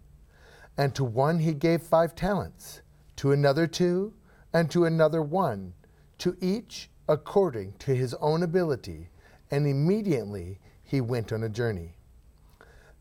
[0.77, 2.81] And to one he gave five talents,
[3.17, 4.13] to another two,
[4.53, 5.73] and to another one,
[6.19, 9.09] to each according to his own ability.
[9.49, 11.95] And immediately he went on a journey.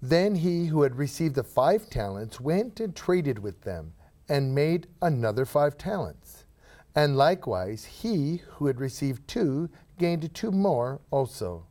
[0.01, 3.93] Then he who had received the five talents went and traded with them,
[4.29, 6.47] and made another five talents.
[6.95, 9.69] And likewise he who had received two
[9.99, 11.67] gained two more also.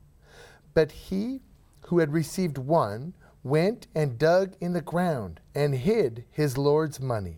[0.74, 1.42] But he
[1.88, 7.38] who had received one went and dug in the ground and hid his Lord's money.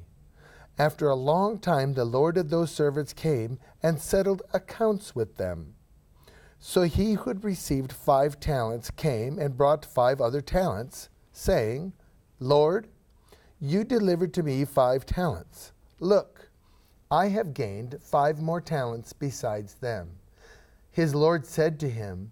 [0.79, 5.73] After a long time, the Lord of those servants came and settled accounts with them.
[6.59, 11.93] So he who had received five talents came and brought five other talents, saying,
[12.39, 12.87] Lord,
[13.59, 15.73] you delivered to me five talents.
[15.99, 16.49] Look,
[17.09, 20.11] I have gained five more talents besides them.
[20.91, 22.31] His Lord said to him,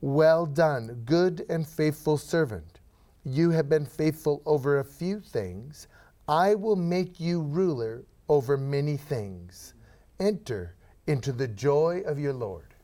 [0.00, 2.80] Well done, good and faithful servant.
[3.24, 5.88] You have been faithful over a few things.
[6.28, 9.74] I will make you ruler over many things.
[10.20, 12.74] Enter into the joy of your Lord.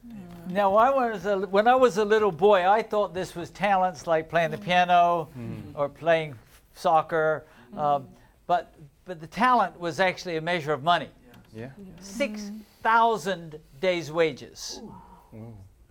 [0.49, 4.07] Now, I was a, when I was a little boy, I thought this was talents
[4.07, 4.65] like playing the mm.
[4.65, 5.63] piano mm.
[5.75, 6.35] or playing
[6.75, 7.79] soccer, mm.
[7.79, 8.09] um,
[8.47, 8.75] but
[9.07, 11.09] but the talent was actually a measure of money.
[11.55, 11.71] Yeah.
[12.01, 12.51] Six
[12.83, 14.83] thousand days' wages.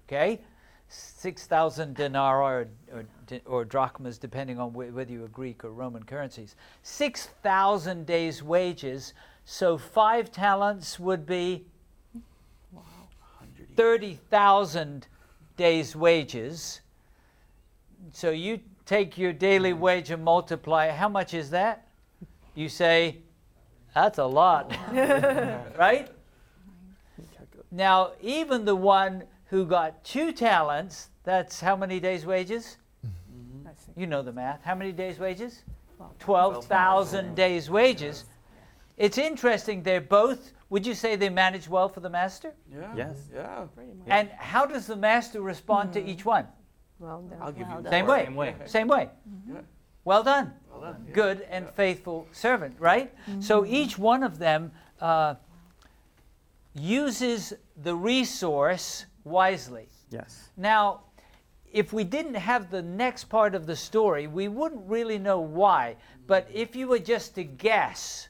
[0.08, 0.42] Okay,
[0.94, 5.72] six thousand denarii or, or, or drachmas, depending on wh- whether you are Greek or
[5.72, 6.56] Roman currencies.
[6.84, 9.14] Six thousand days' wages.
[9.46, 11.66] So five talents would be
[13.76, 15.08] thirty thousand
[15.58, 16.82] days' wages.
[18.12, 19.80] So you take your daily mm.
[19.80, 20.88] wage and multiply.
[20.88, 20.96] it.
[20.96, 21.88] How much is that?
[22.54, 23.18] You say,
[23.96, 26.10] that's a lot, right?
[27.72, 32.78] Now, even the one who got two talents, that's how many days' wages?
[33.96, 34.64] You know the math.
[34.64, 35.64] How many days' wages?
[36.20, 38.26] 12,000 days' wages.
[38.98, 42.54] It's interesting, they're both, would you say they manage well for the master?
[42.72, 42.94] Yeah.
[42.96, 43.18] Yes.
[43.34, 43.66] Yeah.
[44.08, 46.10] And how does the master respond to hmm.
[46.10, 46.48] each one?
[47.00, 47.40] Well done.
[47.42, 48.26] I'll give you Same way.
[48.26, 48.56] Same way.
[48.66, 49.10] Same way.
[49.30, 49.56] Mm-hmm.
[49.56, 49.62] Yeah.
[50.06, 50.54] Well done.
[50.72, 51.06] Well done.
[51.08, 51.14] Yeah.
[51.14, 53.14] Good and faithful servant, right?
[53.40, 55.36] So each one of them uh,
[56.74, 59.88] uses the resource wisely.
[60.10, 60.50] Yes.
[60.58, 61.02] Now,
[61.72, 65.96] if we didn't have the next part of the story, we wouldn't really know why.
[66.28, 68.30] But if you were just to guess,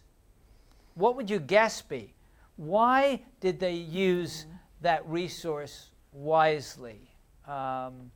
[0.96, 2.14] what would your guess be?
[2.56, 4.46] Why did they use
[4.82, 7.02] that resource wisely?
[7.48, 8.12] Um,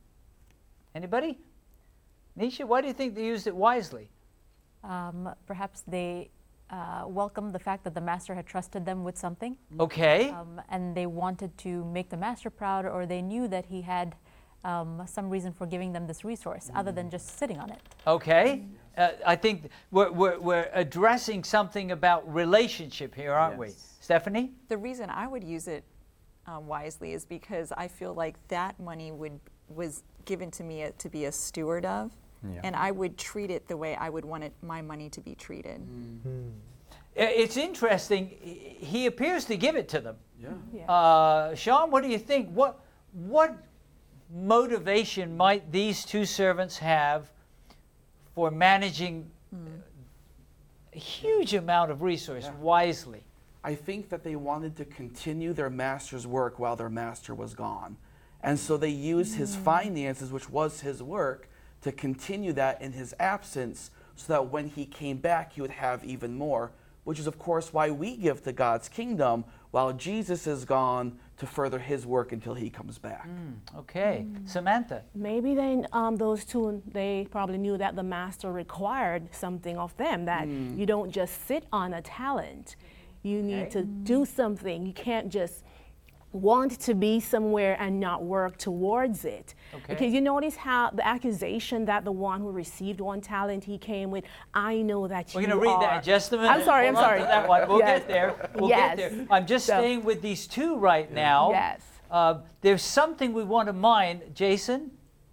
[0.94, 1.38] anybody?
[2.38, 4.08] Nisha, why do you think they used it wisely?
[4.84, 6.30] Um, perhaps they
[6.70, 10.30] uh, welcomed the fact that the master had trusted them with something, Okay.
[10.30, 14.14] um, and they wanted to make the master proud, or they knew that he had
[14.64, 17.80] um, some reason for giving them this resource other than just sitting on it.
[18.06, 18.64] Okay.
[18.96, 23.70] Uh, I think we're, we're, we're addressing something about relationship here, aren't we?
[24.00, 24.52] Stephanie?
[24.68, 25.84] The reason I would use it
[26.46, 30.90] um, wisely is because I feel like that money would was given to me uh,
[30.98, 32.10] to be a steward of,
[32.44, 32.60] Yeah.
[32.62, 35.34] and I would treat it the way I would want it, my money to be
[35.34, 35.80] treated.
[35.80, 36.50] Hmm.
[37.16, 38.28] I- It's interesting.
[38.40, 40.16] He- He appears to give it to them.
[40.72, 40.84] Yeah.
[40.88, 42.50] Uh, Sean, what do you think?
[42.50, 42.80] What,
[43.12, 43.56] what
[44.32, 47.30] motivation might these two servants have
[48.34, 49.80] for managing hmm.
[50.94, 52.54] a huge amount of resource Yeah.
[52.60, 53.24] wisely?
[53.64, 57.96] I think that they wanted to continue their master's work while their master was gone.
[58.40, 59.62] And so they used his hmm.
[59.64, 61.48] finances, which was his work,
[61.82, 66.04] to continue that in his absence so that when he came back, he would have
[66.04, 66.72] even more,
[67.04, 71.46] which is, of course, why we give to God's kingdom while Jesus is gone to
[71.46, 73.28] further his work until he comes back.
[73.76, 74.26] Okay.
[74.44, 75.04] Samantha?
[75.14, 80.24] Maybe then um, those two they probably knew that the master required something of them
[80.24, 82.76] that you don't just sit on a talent.
[83.22, 84.86] You need to do something.
[84.86, 85.64] You can't just
[86.32, 89.54] want to be somewhere and not work towards it.
[89.74, 89.84] Okay.
[89.88, 94.10] Because you notice how the accusation that the one who received one talent he came
[94.10, 95.80] with, I know that We're you going to read are.
[95.80, 96.50] that in just a minute.
[96.50, 97.20] I'm sorry, I'm Hold to sorry.
[97.22, 97.68] That one.
[97.68, 98.00] We'll Yes.
[98.00, 98.50] get there.
[98.56, 98.96] We'll Yes.
[98.98, 99.26] get there.
[99.30, 101.50] I'm just So- staying with these two right now.
[101.50, 101.80] Yes.
[102.10, 104.90] Uh, there's something we want to mind, Jason.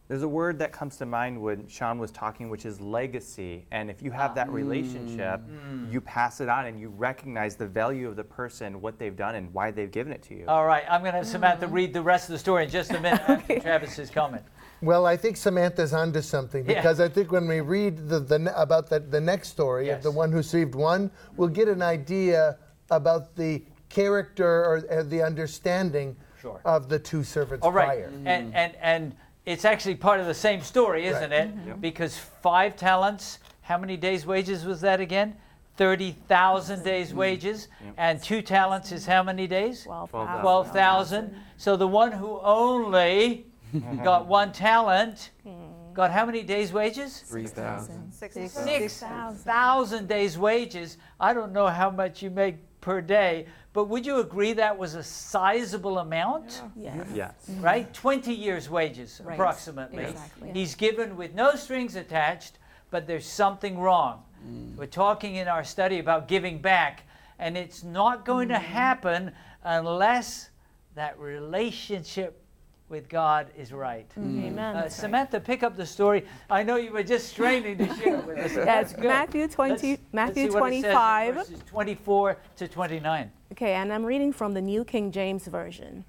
[0.08, 3.66] There's a word that comes to mind when Sean was talking, which is legacy.
[3.72, 5.42] And if you have that relationship,
[5.90, 9.34] you pass it on and you recognize the value of the person, what they've done,
[9.34, 10.46] and why they've given it to you.
[10.48, 12.92] All right, I'm going to have Samantha read the rest of the story in just
[12.92, 14.44] a minute after Travis's comment.
[14.82, 16.76] Well, I think Samantha's onto something Yeah.
[16.76, 20.12] because I think when we read the, the about the, the next story of the
[20.12, 22.60] one who received one, we'll get an idea
[22.92, 26.62] about the character or, uh, the understanding Sure.
[26.64, 28.12] of the two servants All right, prior.
[28.26, 29.16] and, and, and
[29.46, 31.56] it's actually part of the same story, isn't it?
[31.56, 31.80] Mm-hmm.
[31.80, 35.36] Because five talents, how many days' wages was that again?
[35.78, 37.16] 30,000 days' mm.
[37.16, 37.68] wages.
[37.98, 39.84] And two talents is how many days?
[39.84, 40.42] 12,000.
[40.42, 41.36] 12,000.
[41.58, 43.46] So the one who only
[44.04, 45.94] got one talent hmm.
[45.94, 47.24] got how many days' wages?
[47.28, 48.12] 3,000.
[48.14, 48.36] Six
[49.44, 50.98] thousand days' wages.
[51.20, 54.94] I don't know how much you make per day, but would you agree that was
[54.94, 56.62] a sizable amount?
[56.76, 57.08] Yes.
[57.16, 57.34] Yes.
[57.50, 57.62] Mm-hmm.
[57.64, 57.94] Right?
[57.96, 59.34] 20 years' wages, Right.
[59.34, 60.04] approximately.
[60.04, 60.52] Exactly.
[60.54, 62.60] He's given with no strings attached,
[62.92, 64.22] but there's something wrong.
[64.48, 64.76] Mm.
[64.76, 67.08] We're talking in our study about giving back,
[67.40, 68.62] and it's not going to mm.
[68.62, 69.32] happen
[69.64, 70.52] unless
[70.94, 72.45] that relationship
[72.90, 74.10] with God is right.
[74.18, 74.60] Amen.
[74.60, 76.26] Uh, Samantha, pick up the story.
[76.50, 78.54] I know you were just straining to share it with us.
[78.56, 79.06] That's good.
[79.06, 81.34] Matthew 20 Let's- let's Matthew see what it says in 25.
[81.36, 83.32] verses 24 to 29.
[83.54, 86.06] Okay, and I'm reading from the New King James Version.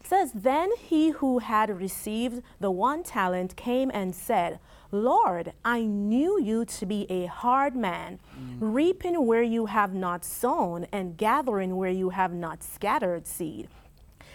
[0.00, 4.60] It says, Then he who had received the one talent came and said,
[4.92, 8.18] Lord, I knew you to be a hard man,
[8.58, 13.68] reaping where you have not sown, and gathering where you have not scattered seed.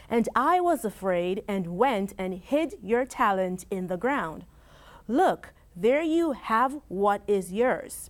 [0.10, 4.46] And I was afraid and went and hid your talent in the ground.
[5.08, 8.10] Look, there you have what is yours.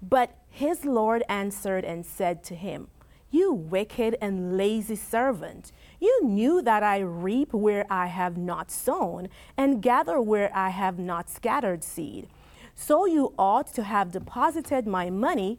[0.00, 2.88] But his Lord answered and said to him,
[3.30, 9.28] You wicked and lazy servant, you knew that I reap where I have not sown,
[9.56, 12.28] and gather where I have not scattered seed.
[12.74, 15.58] So you ought to have deposited my money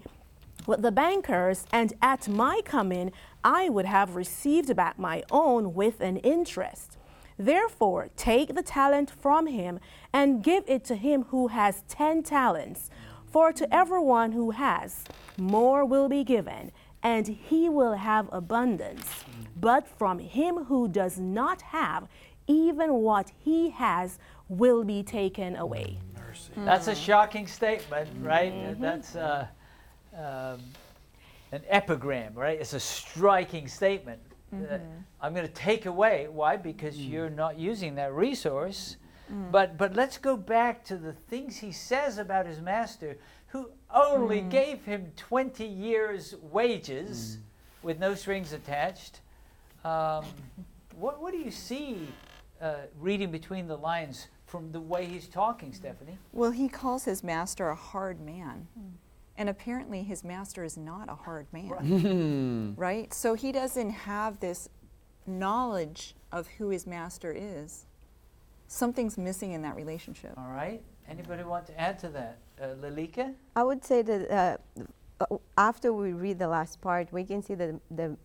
[0.67, 3.11] with the bankers, and at my coming
[3.43, 6.97] I would have received back my own with an interest.
[7.37, 9.79] Therefore, take the talent from him
[10.13, 12.89] and give it to him who has ten talents.
[13.25, 15.03] For to everyone who has,
[15.37, 16.71] more will be given,
[17.01, 19.25] and he will have abundance.
[19.59, 22.07] But from him who does not have,
[22.47, 25.97] even what he has will be taken away.
[26.15, 26.51] Mercy.
[26.57, 28.53] That's a shocking statement, right?
[28.53, 28.79] Mhm.
[28.79, 29.47] That's uh,
[30.15, 30.61] um,
[31.53, 32.59] an epigram, right?
[32.59, 34.19] It's a striking statement.
[34.51, 35.03] Uh, Mhm.
[35.21, 36.27] I'm going to take away.
[36.27, 36.57] Why?
[36.57, 38.97] Because you're not using that resource.
[39.51, 44.41] But but let's go back to the things he says about his master, who only
[44.41, 47.39] gave him 20 years' wages
[47.81, 49.21] with no strings attached.
[49.83, 50.25] Um,
[50.95, 52.07] what what do you see
[52.61, 56.17] uh, reading between the lines from the way he's talking, Stephanie?
[56.31, 58.67] Well, he calls his master a hard man.
[59.37, 62.75] And apparently, his master is not a hard man.
[62.77, 63.13] Right?
[63.13, 64.69] So he doesn't have this
[65.25, 67.85] knowledge of who his master is.
[68.67, 70.33] Something's missing in that relationship.
[70.37, 70.81] All right.
[71.09, 72.37] Anybody want to add to that?
[72.61, 73.33] Uh, Lalika?
[73.55, 74.57] I would say that uh,
[75.19, 78.17] uh, after we read the last part, we can see that the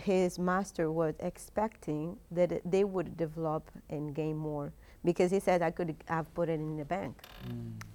[0.00, 4.72] his master was expecting that they would develop and gain more
[5.04, 7.16] because he said I could have put it in the bank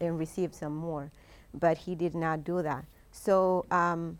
[0.02, 1.12] and received some more,
[1.54, 2.86] but he did not do that.
[3.12, 4.18] So um,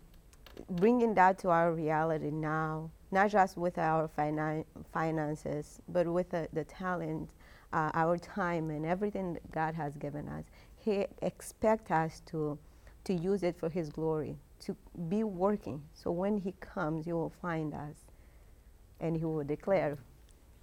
[0.70, 6.48] bringing that to our reality now, not just with our finan- finances, but with the,
[6.52, 7.30] the talent,
[7.72, 10.44] uh, our time, and everything that God has given us,
[10.76, 12.58] He expects us to,
[13.04, 14.76] to use it for His glory, to
[15.08, 15.82] be working.
[15.94, 17.96] So when He comes, He will find us,
[19.00, 19.98] and He will declare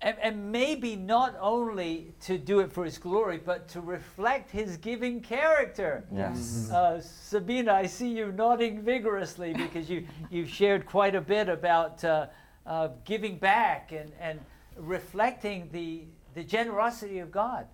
[0.05, 4.77] And, and maybe not only to do it for his glory, but to reflect his
[4.77, 6.05] giving character.
[6.13, 6.69] Yes.
[6.69, 12.03] Uh, Sabina, I see you nodding vigorously because you, you've shared quite a bit about
[12.03, 12.27] uh,
[12.67, 14.39] uh, giving back and, and
[14.77, 16.03] reflecting the,
[16.35, 17.65] the generosity of God.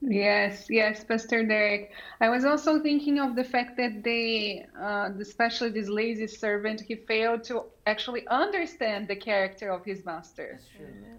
[0.00, 1.90] Yes, yes, Pastor Derek.
[2.20, 6.94] I was also thinking of the fact that they, uh, especially this lazy servant, he
[6.94, 10.58] failed to actually understand the character of his master.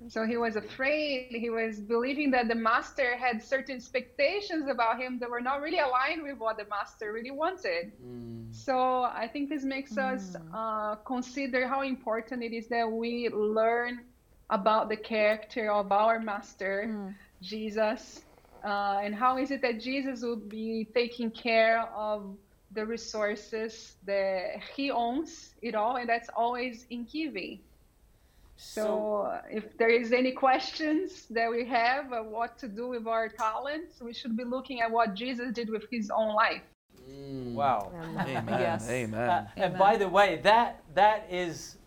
[0.08, 1.28] So he was afraid.
[1.30, 5.80] He was believing that the master had certain expectations about him that were not really
[5.80, 7.92] aligned with what the master really wanted.
[8.52, 14.02] So I think this makes us uh, consider how important it is that we learn
[14.50, 18.22] about the character of our master, Jesus,
[18.64, 22.36] uh, and how is it that Jesus will be taking care of
[22.76, 27.60] the resources that he owns it all, and that's always in giving.
[28.58, 33.06] So, uh, if there is any questions that we have of what to do with
[33.08, 36.62] our talents, we should be looking at what Jesus did with his own life.
[37.08, 37.92] Wow.
[38.20, 38.46] Amen.
[38.48, 38.90] Yes.
[38.90, 39.30] Amen.
[39.30, 41.78] Uh, and by the way, that that is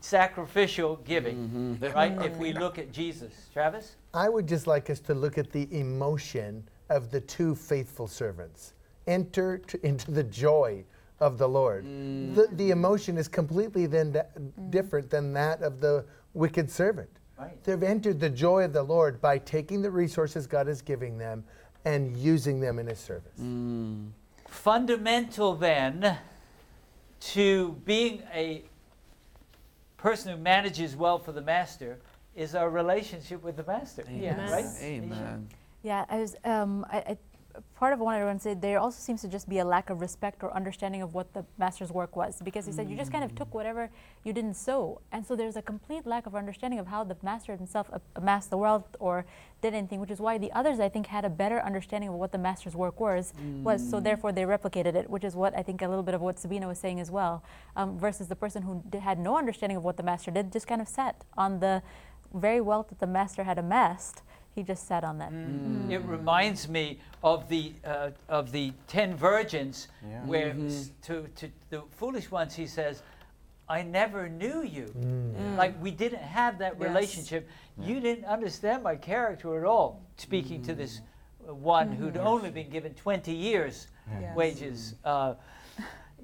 [0.00, 1.94] sacrificial giving, Mhm.
[1.94, 2.22] right?
[2.22, 3.96] If we look at Jesus, Travis.
[4.14, 8.74] I would just like us to look at the emotion of the two faithful servants.
[9.08, 10.84] Enter to, into the joy
[11.18, 11.84] of the Lord.
[11.84, 12.34] Mm.
[12.34, 14.70] The, the emotion is completely then da- mm.
[14.70, 16.04] different than that of the
[16.34, 17.10] wicked servant.
[17.38, 17.62] Right.
[17.64, 21.44] They've entered the joy of the Lord by taking the resources God is giving them
[21.84, 23.38] and using them in His service.
[23.40, 24.10] Mm.
[24.48, 26.18] Fundamental then
[27.20, 28.64] to being a
[29.96, 31.98] person who manages well for the master
[32.34, 34.04] is our relationship with the master.
[34.10, 34.50] Yes.
[34.50, 34.66] Right?
[34.82, 35.48] Amen.
[35.82, 36.36] Yeah, I was.
[36.44, 37.18] Um, I, I,
[37.74, 39.90] part of what I want to say, there also seems to just be a lack
[39.90, 43.12] of respect or understanding of what the master's work was, because he said you just
[43.12, 43.90] kind of took whatever
[44.24, 47.56] you didn't sow, and so there's a complete lack of understanding of how the master
[47.56, 49.24] himself amassed the wealth or
[49.60, 52.32] did anything, which is why the others I think had a better understanding of what
[52.32, 53.32] the master's work was.
[53.64, 56.20] Was so therefore they replicated it, which is what I think a little bit of
[56.20, 57.42] what Sabina was saying as well,
[57.76, 60.66] um, versus the person who d- had no understanding of what the master did, just
[60.66, 61.82] kind of sat on the
[62.32, 64.22] very wealth that the master had amassed.
[64.54, 65.30] He just sat on that.
[65.32, 65.86] Mm.
[65.86, 65.90] Mm.
[65.90, 70.24] It reminds me of the uh, of the ten virgins, Yeah.
[70.24, 70.66] where mm-hmm.
[70.66, 73.02] s- to to the foolish ones he says,
[73.68, 75.56] "I never knew you." Mm.
[75.56, 76.88] Like we didn't have that Yes.
[76.88, 77.48] relationship.
[77.78, 80.02] You didn't understand my character at all.
[80.16, 81.00] Speaking to this
[81.48, 82.26] uh, one who'd mm-hmm.
[82.26, 83.88] only been given twenty years
[84.20, 84.34] Yes.
[84.36, 85.34] wages, uh,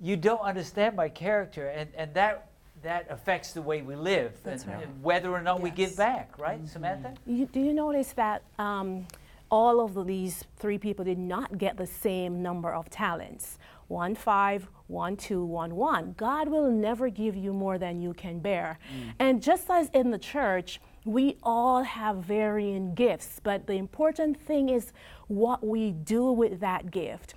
[0.01, 2.49] you don't understand my character, and and that
[2.85, 4.85] that affects the way we live That's and, right.
[4.87, 5.97] and whether or not we give Yes.
[5.97, 7.15] back, right, Samantha?
[7.27, 9.07] You, do you notice that um,
[9.51, 13.59] all of these three people did not get the same number of talents?
[13.89, 16.15] One five, one two, one one.
[16.17, 18.79] God will never give you more than you can bear.
[19.19, 24.71] And just as in the church, we all have varying gifts, but the important thing
[24.71, 24.93] is
[25.29, 27.35] what we do with that gift.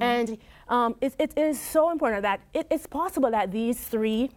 [0.00, 4.30] And um, it, it is so important that it, it's possible that these three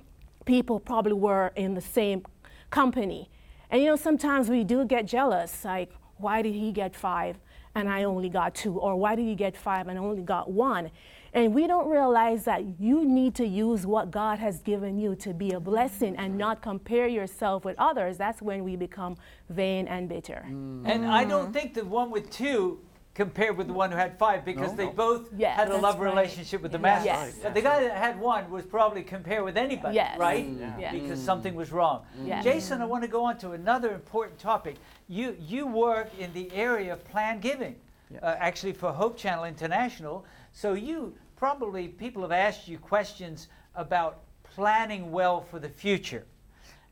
[0.45, 2.23] people probably were in the same
[2.69, 3.29] company.
[3.69, 7.37] And you know, sometimes we do get jealous, like, why did he get five
[7.75, 8.77] and I only got two?
[8.77, 10.91] Or why did he get five and I only got one?
[11.33, 15.33] And we don't realize that you need to use what God has given you to
[15.33, 18.17] be a blessing and not compare yourself with others.
[18.17, 19.15] That's when we become
[19.49, 20.43] vain and bitter.
[20.47, 22.79] And I don't think the one with two
[23.20, 25.99] compared with the one who had five because they both Yes, had a that's love
[25.99, 26.09] right.
[26.09, 27.05] relationship with the Yes.
[27.05, 27.05] master.
[27.05, 27.39] Yes.
[27.43, 30.17] But the guy that had one was probably compared with anybody, Yes.
[30.17, 30.45] right?
[30.45, 30.80] Mm.
[30.80, 30.91] Yeah.
[30.93, 31.26] Because mm.
[31.26, 32.05] something was wrong.
[32.17, 32.28] Mm.
[32.28, 32.43] Yes.
[32.45, 34.78] Jason, I want to go on to another important topic.
[35.09, 37.76] You you work in the area of plan giving,
[38.24, 40.24] uh, actually for Hope Channel International.
[40.53, 44.22] So you probably people have asked you questions about
[44.55, 46.26] planning well for the future.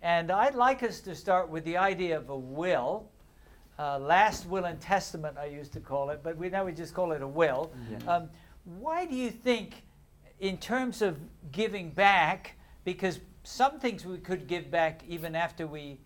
[0.01, 3.09] And I'd like us to start with the idea of a will.
[3.80, 6.93] Uh, last will and testament, I used to call it, but we now we just
[6.93, 7.71] call it a will.
[8.07, 8.30] Um,
[8.63, 9.84] why do you think,
[10.39, 11.17] in terms of
[11.51, 15.99] giving back, because some things we could give back even after we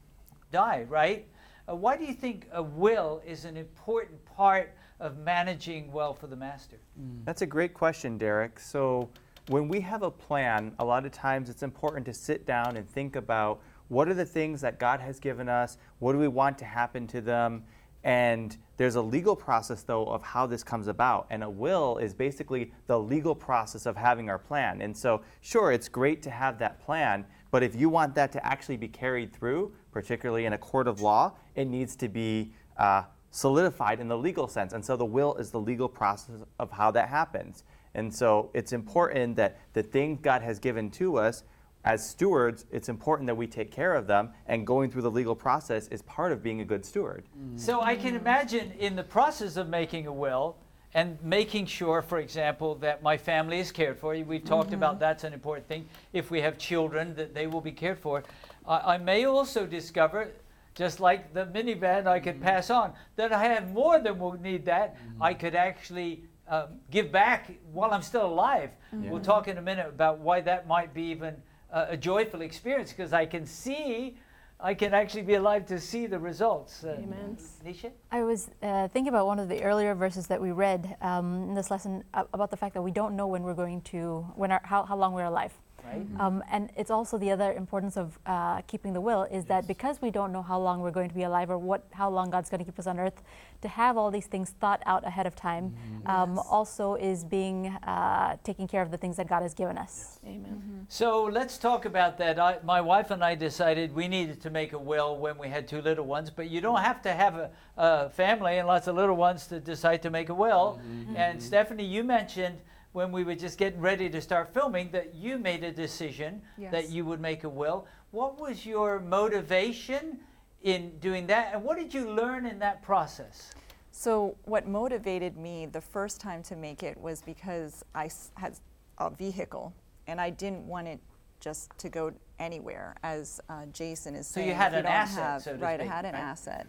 [0.51, 1.27] die, right?
[1.69, 6.27] Uh, why do you think a will is an important part of managing well for
[6.27, 6.77] the master?
[7.23, 8.59] That's a great question, Derek.
[8.59, 9.09] So,
[9.47, 12.87] when we have a plan, a lot of times it's important to sit down and
[12.87, 13.61] think about
[13.91, 15.77] what are the things that God has given us?
[15.99, 17.63] What do we want to happen to them?
[18.05, 21.27] And there's a legal process, though, of how this comes about.
[21.29, 24.81] And a will is basically the legal process of having our plan.
[24.81, 28.45] And so, sure, it's great to have that plan, but if you want that to
[28.45, 33.03] actually be carried through, particularly in a court of law, it needs to be uh,
[33.29, 34.71] solidified in the legal sense.
[34.71, 37.65] And so the will is the legal process of how that happens.
[37.93, 41.43] And so it's important that the things God has given to us
[41.83, 45.35] as stewards, it's important that we take care of them, and going through the legal
[45.35, 47.25] process is part of being a good steward.
[47.39, 47.59] Mm.
[47.59, 50.57] So I can imagine in the process of making a will
[50.93, 54.13] and making sure, for example, that my family is cared for.
[54.13, 54.75] We've talked mm-hmm.
[54.75, 55.87] about that's an important thing.
[56.13, 58.23] If we have children, that they will be cared for.
[58.67, 60.29] I I may also discover,
[60.75, 62.43] just like the minivan, I could mm-hmm.
[62.43, 64.97] pass on that I have more than will need that.
[64.97, 65.23] Mm-hmm.
[65.23, 68.71] I could actually um, give back while I'm still alive.
[68.91, 71.35] We'll talk in a minute about why that might be even
[71.71, 74.17] uh, a joyful experience because I can see.
[74.63, 76.83] I can actually be alive to see the results.
[76.83, 77.35] Uh, Amen.
[77.65, 77.91] Nisha?
[78.11, 81.55] I was uh, thinking about one of the earlier verses that we read um, in
[81.55, 84.51] this lesson uh, about the fact that we don't know when we're going to, when
[84.51, 85.51] our, how, how long we're alive.
[85.85, 86.05] Right.
[86.19, 90.01] Um, and it's also the other importance of uh, keeping the will is that because
[90.01, 92.49] we don't know how long we're going to be alive or what how long God's
[92.49, 93.21] going to keep us on earth,
[93.61, 95.75] to have all these things thought out ahead of time
[96.05, 100.19] um, also is being uh, taking care of the things that God has given us.
[100.25, 100.85] Amen.
[100.89, 102.39] So let's talk about that.
[102.39, 105.67] I, my wife and I decided we needed to make a will when we had
[105.67, 108.95] two little ones, but you don't have to have a, a family and lots of
[108.95, 110.79] little ones to decide to make a will.
[111.15, 112.57] And Stephanie, you mentioned
[112.93, 116.89] when we were just getting ready to start filming that you made a decision that
[116.89, 117.87] you would make a will.
[118.11, 120.19] What was your motivation
[120.63, 123.51] in doing that, and what did you learn in that process?
[123.91, 128.53] So, what motivated me the first time to make it was because I had
[128.99, 129.73] a vehicle
[130.07, 130.99] and I didn't want it
[131.39, 134.49] just to go anywhere, as uh, Jason is So saying.
[134.49, 136.21] you had if an asset, have- so to right, speak, I had an right?
[136.21, 136.67] asset.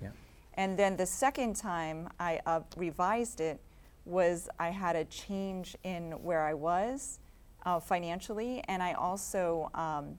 [0.54, 3.60] And then the second time I uh, revised it
[4.04, 7.18] was I had a change in where I was
[7.64, 10.18] uh, financially, and I also um,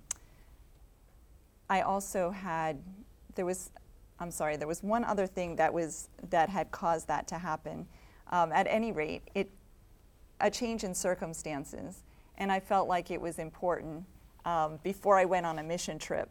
[1.70, 2.82] I also had
[3.36, 3.72] there was
[4.20, 7.88] I'm sorry there was one other thing that was that had caused that to happen.
[8.32, 9.50] Um, at any rate, it
[10.40, 12.04] a change in circumstances,
[12.38, 14.06] and I felt like it was important
[14.46, 16.30] um, before I went on a mission trip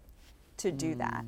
[0.58, 1.24] to do that.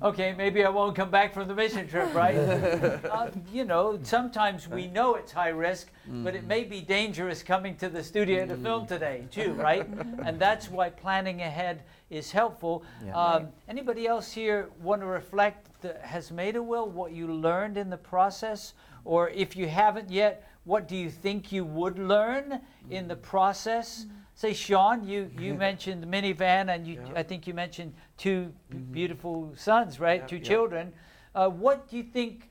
[0.00, 2.36] Okay, maybe I won't come back from the mission trip, right?
[2.36, 7.74] uh, you know, sometimes we know it's high risk, but it may be dangerous coming
[7.78, 9.88] to the studio to film today, too, right?
[10.24, 12.84] and that's why planning ahead is helpful.
[13.12, 17.76] Um, anybody else here want to reflect that has made a will, what you learned
[17.76, 18.74] in the process?
[19.04, 24.06] Or if you haven't yet, what do you think you would learn in the process?
[24.38, 28.76] Say, Sean, you, you mentioned the minivan, and you, I think you mentioned two b-
[28.76, 28.92] mm-hmm.
[28.92, 30.28] beautiful sons, right?
[30.28, 30.42] two yeah.
[30.44, 30.92] children.
[31.34, 32.48] Uh, what do you think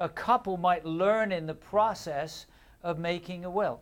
[0.00, 2.46] a couple might learn in the process
[2.82, 3.78] of making a will?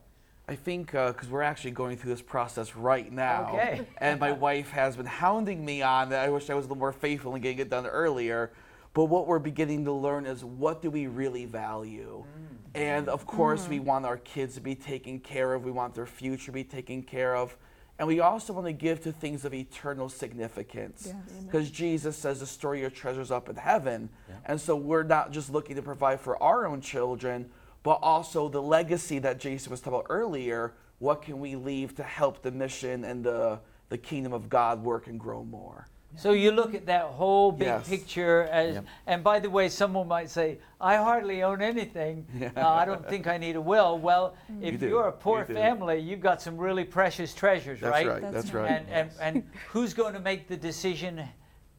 [0.46, 3.48] I think uh, because we're actually going through this process right now.
[3.54, 3.86] Okay.
[4.02, 6.26] and my wife has been hounding me on that.
[6.26, 8.52] I wish I was a little more faithful in getting it done earlier.
[8.92, 12.22] But what we're beginning to learn is what do we really value?
[12.22, 12.65] Mm.
[12.76, 13.84] And of course, we mm.
[13.84, 15.64] want our kids to be taken care of.
[15.64, 17.56] We want their future to be taken care of.
[17.98, 21.14] And we also want to give to things of eternal significance.
[21.46, 24.10] Because Jesus says to store your treasures up in heaven.
[24.44, 27.48] And so we're not just looking to provide for our own children,
[27.82, 30.74] but also the legacy that Jason was talking about earlier.
[30.98, 35.06] What can we leave to help the mission and the, the kingdom of God work
[35.06, 35.88] and grow more?
[36.16, 37.88] So you look at that whole big Yes.
[37.88, 42.26] picture as, and by the way, someone might say, "I hardly own anything.
[42.56, 44.88] Uh, I don't think I need a will." Well, if do.
[44.88, 48.06] you are a poor You family, you've got some really precious treasures, That's right?
[48.06, 48.22] right.
[48.22, 48.70] That's That's right.
[48.70, 51.22] And, and and who's going to make the decision?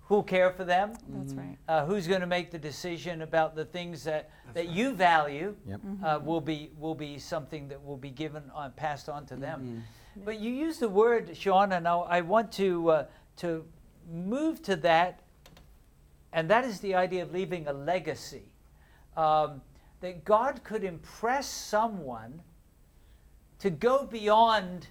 [0.07, 0.93] Who'll care for them?
[1.09, 1.57] That's right.
[1.67, 5.53] Uh, who's going to make the decision about the things that, that you value?
[5.65, 5.81] Yep.
[6.01, 9.59] Uh, will be will be something that will be given on passed on to them.
[9.61, 10.23] Mm-hmm.
[10.25, 13.05] But you use the word, Sean, and I, I want to uh,
[13.37, 13.65] to
[14.11, 15.21] move to that,
[16.33, 18.43] and that is the idea of leaving a legacy.
[19.15, 19.61] Um,
[20.01, 22.41] that God could impress someone
[23.59, 24.87] to go beyond.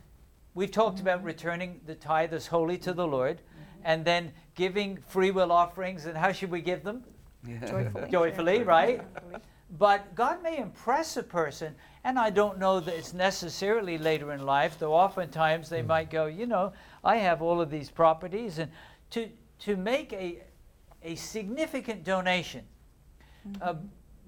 [0.54, 1.26] We've talked about mm-hmm.
[1.26, 3.12] returning the tithe as holy to the mm-hmm.
[3.12, 3.40] Lord,
[3.84, 6.06] and then giving free will offerings.
[6.06, 7.04] And how should we give them?
[7.46, 8.10] Joyfully.
[8.10, 9.02] Joyfully, right?
[9.78, 14.46] But God may impress a person, and I don't know that it's necessarily later in
[14.46, 15.86] life, though oftentimes they mm.
[15.86, 16.72] might go, you know,
[17.04, 18.70] I have all of these properties, and
[19.10, 19.28] to,
[19.60, 20.42] to make a,
[21.02, 22.64] a significant donation.
[23.62, 23.74] Uh,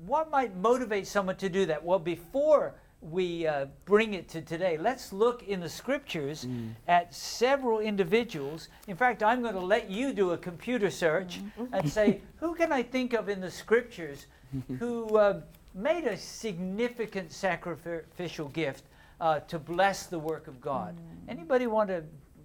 [0.06, 1.84] what might motivate someone to do that?
[1.84, 6.46] Well, before we uh, bring it to today, let's look in the scriptures
[6.86, 8.68] at several individuals.
[8.86, 11.40] In fact, I'm going to let you do a computer search
[11.72, 14.26] and say, who can I think of in the scriptures
[14.78, 15.40] who uh,
[15.74, 18.84] made a significant sacrificial gift
[19.20, 20.96] uh, to bless the work of God?
[21.28, 22.02] Anybody want to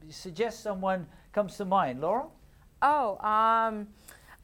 [0.09, 1.99] suggest someone comes to mind?
[1.99, 2.31] Laurel?
[2.81, 3.87] Oh, um,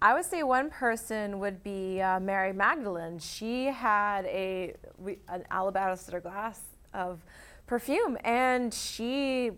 [0.02, 3.20] I would say one person would be uh, Mary Magdalene.
[3.20, 6.60] She had a we, an alabaster glass
[6.94, 7.20] of
[7.68, 9.52] perfume, and she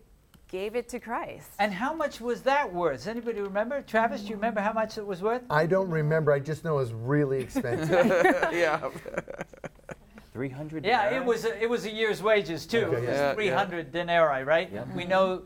[0.48, 1.48] gave it to Christ.
[1.60, 2.98] And how much was that worth?
[2.98, 3.82] Does anybody remember?
[3.82, 5.44] Travis, do you remember how much it was worth?
[5.50, 6.34] I don't remember.
[6.34, 7.90] I just know it was really expensive.
[8.52, 8.90] yeah.
[10.34, 11.18] 300 Yeah, denarii?
[11.18, 12.86] it was a, it was a year's wages too.
[12.86, 13.30] Okay, it was yeah.
[13.30, 14.70] Yeah, 300 denarii, right?
[14.74, 14.86] Yeah.
[14.96, 15.44] We know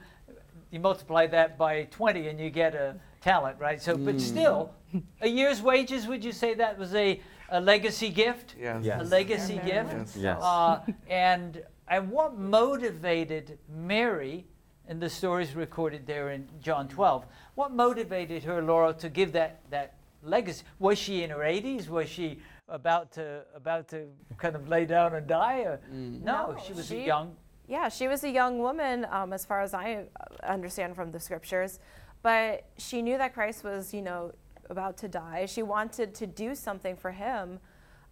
[0.76, 3.82] you multiply that by 20 and you get a talent, right?
[3.82, 4.74] So, but still,
[5.22, 6.06] a year's wages.
[6.06, 8.56] Would you say that was a, a legacy gift?
[8.60, 8.84] Yes.
[8.84, 9.02] Yes.
[9.02, 9.94] A legacy gift.
[9.94, 10.18] Yes.
[10.18, 10.40] Yes.
[10.44, 14.46] Uh, and and what motivated Mary,
[14.90, 19.62] in the stories recorded there in John 12, what motivated her, Laura, to give that
[19.70, 20.64] that legacy?
[20.80, 21.88] Was she in her 80s?
[21.88, 24.08] Was she about to about to
[24.38, 25.60] kind of lay down and die?
[25.62, 25.80] Or?
[25.90, 27.38] No, No, she was she- a young.
[27.68, 31.20] Yeah, she was a young woman, um, as far as I uh, understand from the
[31.20, 31.80] scriptures,
[32.22, 34.34] but she knew that Christ was, you know,
[34.70, 35.46] about to die.
[35.46, 37.60] She wanted to do something for him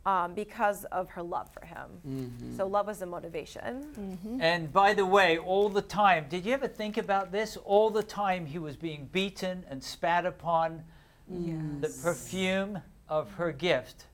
[0.06, 2.54] um, because of her love for him.
[2.58, 4.40] So love was the motivation.
[4.40, 7.58] And by the way, all the time, did you ever think about this?
[7.58, 10.84] All the time he was being beaten and spat upon.
[11.28, 14.06] The perfume of her gift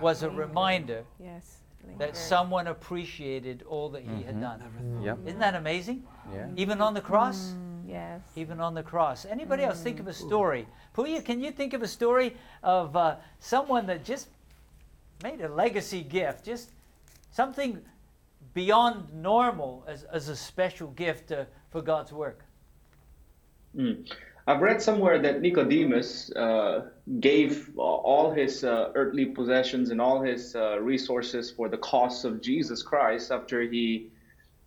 [0.00, 1.58] was a reminder Yes.
[1.98, 4.62] That someone appreciated all that he had done.
[5.02, 5.18] Yep.
[5.26, 6.04] Isn't that amazing?
[6.32, 6.48] Yeah.
[6.56, 7.54] Even on the cross?
[7.86, 8.20] Yes.
[8.36, 9.24] Even on the cross.
[9.24, 10.66] Anybody else think of a story?
[10.94, 14.28] Puya, can you think of a story of uh, someone that just
[15.22, 16.44] made a legacy gift?
[16.44, 16.70] Just
[17.30, 17.80] something
[18.54, 22.44] beyond normal as, as a special gift uh, for God's work?
[23.76, 24.10] Mm.
[24.48, 26.86] I've read somewhere that Nicodemus uh,
[27.20, 32.40] gave all his uh, earthly possessions and all his uh, resources for the cause of
[32.40, 34.08] Jesus Christ after he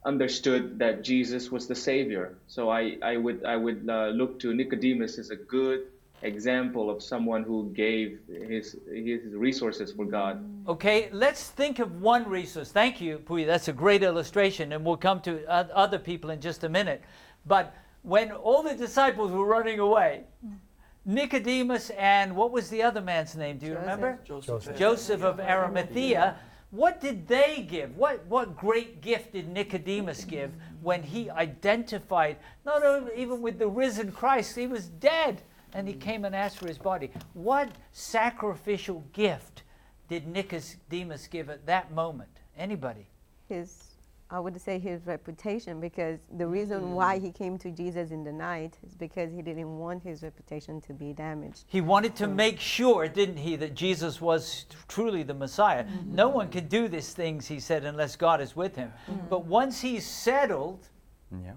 [0.05, 2.37] understood that Jesus was the Savior.
[2.45, 5.87] So I, I would I would uh, look to Nicodemus as a good
[6.21, 10.45] example of someone who gave his his resources for God.
[10.67, 12.71] Okay, let's think of one resource.
[12.71, 13.47] Thank you, Puya.
[13.47, 17.01] That's a great illustration, and we'll come to other people in just a minute.
[17.47, 17.73] But
[18.03, 20.23] when all the disciples were running away,
[21.05, 23.57] Nicodemus and what was the other man's name?
[23.57, 24.19] Do you remember?
[24.23, 24.77] Joseph.
[24.77, 26.35] Joseph of Arimathea.
[26.71, 27.97] What did they give?
[27.97, 33.67] What, what great gift did Nicodemus give when he identified, not only even with the
[33.67, 35.41] risen Christ, he was dead
[35.73, 37.11] and he came and asked for his body?
[37.33, 39.63] What sacrificial gift
[40.07, 42.29] did Nicodemus give at that moment?
[42.57, 43.07] Anybody?
[43.49, 43.90] His
[44.33, 46.93] I would say his reputation because the reason mm-hmm.
[46.93, 50.79] why he came to Jesus in the night is because he didn't want his reputation
[50.81, 51.65] to be damaged.
[51.67, 52.37] He wanted to mm-hmm.
[52.37, 55.83] make sure, didn't he, that Jesus was truly the Messiah.
[55.83, 56.15] Mm-hmm.
[56.15, 58.93] No one can do these things, he said, unless God is with him.
[59.29, 60.87] But once he's settled,
[61.29, 61.51] Yeah.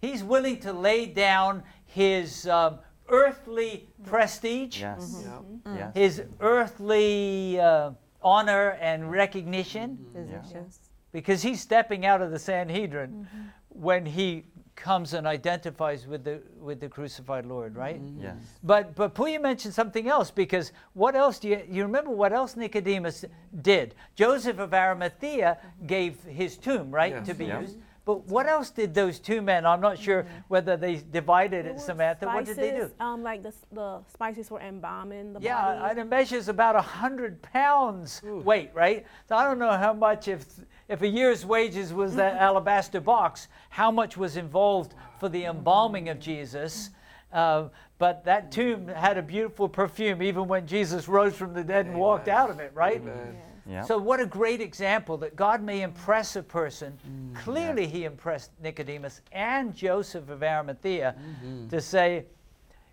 [0.00, 2.78] he's willing to lay down his um,
[3.10, 5.26] earthly prestige, Yes.
[5.66, 5.76] Yeah.
[5.76, 5.94] Yes.
[5.94, 7.90] his earthly uh,
[8.22, 10.70] honor and recognition, Position.
[11.14, 13.42] Because he's stepping out of the Sanhedrin mm-hmm.
[13.68, 14.44] when he
[14.74, 18.02] comes and identifies with the with the crucified Lord, right?
[18.02, 18.24] Mm-hmm.
[18.24, 18.36] Yes.
[18.64, 22.56] But but Puya mentioned something else because what else do you you remember what else
[22.56, 23.24] Nicodemus
[23.62, 23.94] did?
[24.16, 27.26] Joseph of Arimathea gave his tomb, right, Yes.
[27.28, 27.60] to be Yeah.
[27.60, 27.78] used.
[28.04, 29.64] But what else did those two men?
[29.64, 30.48] I'm not sure mm-hmm.
[30.48, 32.26] whether they divided it, Samantha.
[32.26, 32.90] What did they do?
[33.00, 35.90] Um, like the, the spices were embalming the Yeah, body.
[35.90, 39.06] and it measures about a hundred pounds weight, right?
[39.26, 40.44] So I don't know how much if
[40.88, 42.42] if a year's wages was that mm-hmm.
[42.42, 46.90] alabaster box, how much was involved for the embalming of Jesus.
[47.32, 47.68] Uh,
[47.98, 51.98] but that tomb had a beautiful perfume, even when Jesus rose from the dead and
[51.98, 53.00] walked out of it, right?
[53.00, 53.36] Amen.
[53.66, 53.82] Yeah.
[53.82, 56.98] So, what a great example that God may impress a person.
[57.08, 57.34] Mm.
[57.36, 61.68] Clearly, He impressed Nicodemus and Joseph of Arimathea mm-hmm.
[61.68, 62.26] to say,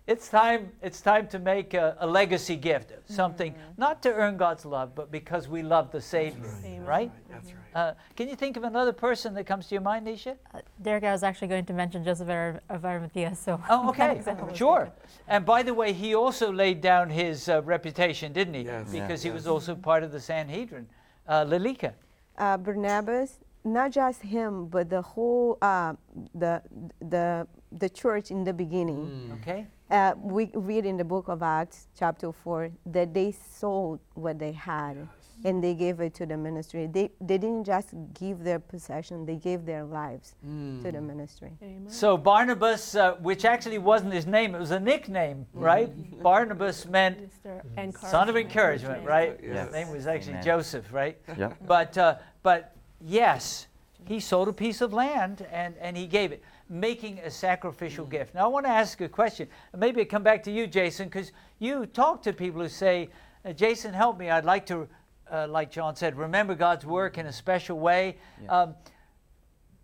[0.06, 4.64] it's time, it's time to make a, a legacy gift, something not to earn God's
[4.64, 6.84] love, but because we love the Savior, Amen.
[6.84, 7.10] right?
[7.30, 7.56] That's right.
[7.74, 10.36] Uh, can you think of another person that comes to your mind, Nisha?
[10.52, 13.60] Uh, Derek, I was actually going to mention Joseph Ar- of Arimathea, so.
[13.70, 14.90] Oh, okay, example was sure.
[15.28, 18.62] And by the way, he also laid down his uh, reputation, didn't he?
[18.62, 18.90] Yes.
[18.90, 19.30] Because Yeah.
[19.30, 20.86] he was also part of the Sanhedrin.
[21.28, 21.92] Uh, Lilika.
[22.36, 25.94] uh, Barnabas, not just him, but the whole uh,
[26.34, 26.60] the
[27.00, 29.30] the the church in the beginning.
[29.40, 29.66] Okay.
[29.92, 34.52] Uh, we read in the book of Acts, chapter four, that they sold what they
[34.52, 35.06] had,
[35.44, 36.86] and they gave it to the ministry.
[36.86, 40.34] They they didn't just give their possession; they gave their lives
[40.82, 41.50] to the ministry.
[41.62, 41.90] Amen.
[41.90, 45.92] So Barnabas, uh, which actually wasn't his name, it was a nickname, right?
[46.22, 47.60] Barnabas meant Mr.
[48.00, 48.38] son of Encouragement.
[48.38, 49.40] encouragement, right?
[49.42, 49.66] Yes.
[49.66, 50.44] His name was actually Amen.
[50.44, 51.18] Joseph, right?
[51.36, 51.58] Yep.
[51.66, 53.66] But uh, but yes,
[54.06, 56.42] he sold a piece of land and, and he gave it,
[56.72, 58.34] making a sacrificial gift.
[58.34, 59.46] Now I want to ask a question.
[59.76, 63.10] Maybe I come back to you, Jason, because you talk to people who say,
[63.44, 64.30] uh, "Jason, help me.
[64.30, 64.88] I'd like to."
[65.30, 68.18] Uh, like John said, remember God's work in a special way.
[68.50, 68.74] Um,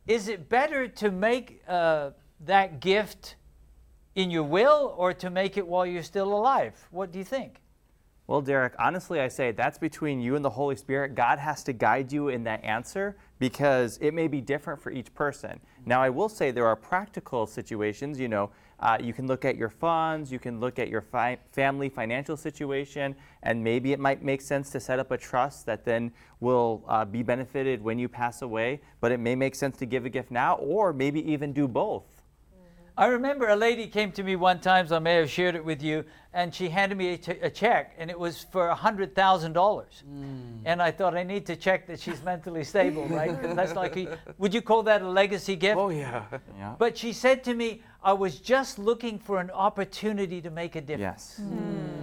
[0.07, 2.11] is it better to make uh,
[2.41, 3.36] that gift
[4.14, 6.74] in your will or to make it while you're still alive?
[6.91, 7.62] What do you think?
[8.26, 11.14] Well, Derek, honestly, I say that's between you and the Holy Spirit.
[11.14, 15.14] God has to guide you in that answer because it may be different for each
[15.14, 15.61] person.
[15.86, 18.18] Now, I will say there are practical situations.
[18.18, 21.39] You know, uh, you can look at your funds, you can look at your fi-
[21.53, 25.84] family financial situation, and maybe it might make sense to set up a trust that
[25.84, 28.80] then will uh, be benefited when you pass away.
[29.01, 32.17] But it may make sense to give a gift now, or maybe even do both.
[32.99, 35.64] I remember a lady came to me one time, so I may have shared it
[35.64, 39.84] with you, and she handed me a, check, and it was for $100,000.
[40.64, 43.40] And I thought, I need to check that she's mentally stable, right?
[43.55, 45.78] that's like, a, would you call that a legacy gift?
[45.78, 46.24] Oh yeah.
[46.59, 46.74] Yeah.
[46.76, 50.80] But she said to me, I was just looking for an opportunity to make a
[50.80, 51.38] difference.
[51.38, 51.49] yes.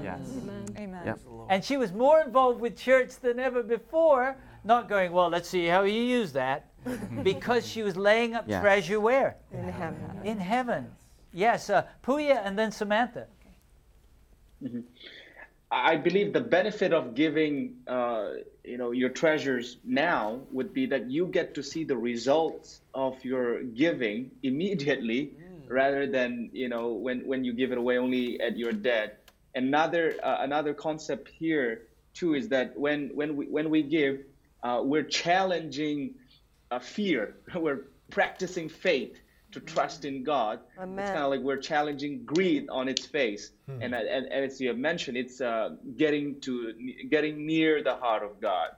[0.02, 0.30] Yes.
[0.78, 1.02] Amen.
[1.06, 1.20] Yep.
[1.50, 5.66] And she was more involved with church than ever before, not going, well, let's see
[5.66, 6.70] how you use that,
[7.24, 8.62] because she was laying up Yes.
[8.62, 9.36] treasure where?
[9.52, 10.20] In heaven.
[10.24, 10.92] In heaven.
[11.34, 13.28] Yes, uh, Puya and then Samantha.
[15.72, 18.30] I believe the benefit of giving, uh,
[18.64, 23.24] you know, your treasures now would be that you get to see the results of
[23.26, 25.34] your giving immediately,
[25.68, 29.12] rather than you know when when you give it away only at your death.
[29.56, 31.82] Another uh, another concept here
[32.14, 34.20] too is that when when we when we give,
[34.64, 36.14] uh, we're challenging
[36.72, 37.38] uh, fear.
[37.56, 39.20] we're practicing faith
[39.52, 40.60] to trust in God.
[40.74, 41.08] It's Amen.
[41.08, 44.78] kind of like we're challenging greed on its face, and, and, and as you have
[44.78, 46.74] mentioned, it's uh, getting to
[47.10, 48.72] getting near the heart of God.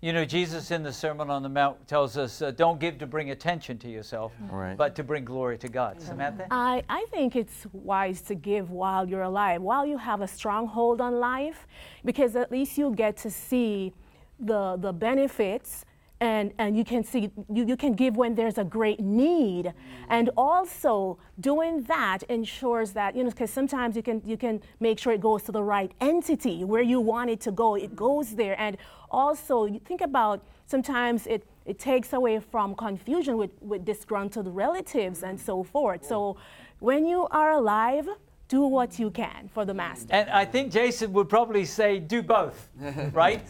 [0.00, 3.06] You know, Jesus in the Sermon on the Mount tells us uh, don't give to
[3.06, 4.76] bring attention to yourself, Right.
[4.76, 5.98] but to bring glory to God.
[5.98, 6.46] Samantha?
[6.50, 10.66] I, I think it's wise to give while you're alive, while you have a strong
[10.66, 11.66] hold on life,
[12.04, 13.94] because at least you get to see
[14.38, 15.86] the, the benefits
[16.24, 19.74] and, and you can see you, you can give when there's a great need.
[20.08, 24.98] And also doing that ensures that you know because sometimes you can you can make
[24.98, 28.34] sure it goes to the right entity where you want it to go it goes
[28.34, 28.58] there.
[28.58, 28.78] And
[29.10, 35.22] also you think about sometimes it it takes away from confusion with, with disgruntled relatives
[35.22, 36.04] and so forth.
[36.06, 36.36] So
[36.78, 38.08] when you are alive
[38.48, 40.08] do what you can for the master.
[40.10, 42.68] And I think Jason would probably say do both,
[43.12, 43.42] right?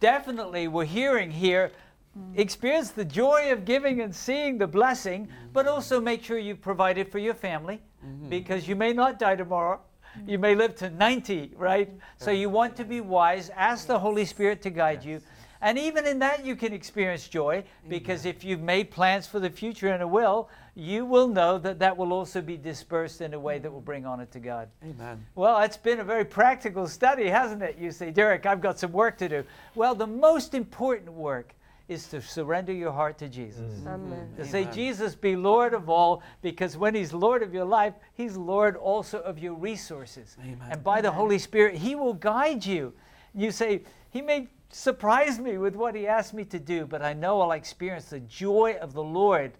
[0.00, 1.72] Definitely, we're hearing here
[2.16, 2.38] Mm.
[2.38, 6.96] experience the joy of giving and seeing the blessing, but also make sure you provide
[6.96, 8.28] it for your family mm-hmm.
[8.28, 9.80] because you may not die tomorrow.
[10.18, 10.28] Mm.
[10.28, 11.90] You may live to 90, right?
[12.18, 13.50] So you want to be wise.
[13.50, 15.20] Ask the Holy Spirit to guide you.
[15.60, 19.48] And even in that, you can experience joy because if you've made plans for the
[19.48, 23.40] future and a will, you will know that that will also be dispersed in a
[23.40, 23.86] way that will mm.
[23.86, 24.68] bring honor to God.
[24.84, 25.24] Amen.
[25.34, 27.78] Well, it's been a very practical study, hasn't it?
[27.78, 29.44] You say, Derek, I've got some work to do.
[29.74, 31.54] Well, the most important work
[31.88, 33.72] is to surrender your heart to Jesus.
[33.72, 33.88] Mm-hmm.
[33.88, 34.12] Mm-hmm.
[34.12, 34.32] Amen.
[34.36, 38.36] To say, Jesus, be Lord of all, because when He's Lord of your life, He's
[38.36, 40.36] Lord also of your resources.
[40.40, 40.58] Amen.
[40.70, 42.94] And by the Holy Spirit, He will guide you.
[43.34, 47.12] You say, He may surprise me with what He asked me to do, but I
[47.12, 49.52] know I'll experience the joy of the Lord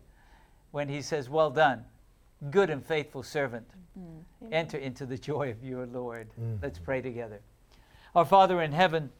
[0.70, 1.84] when He says, Well done,
[2.50, 3.68] good and faithful servant.
[3.98, 4.52] Mm-hmm.
[4.52, 6.28] Enter into the joy of your Lord.
[6.62, 7.40] Let's pray together.
[8.14, 9.10] Our Father in heaven,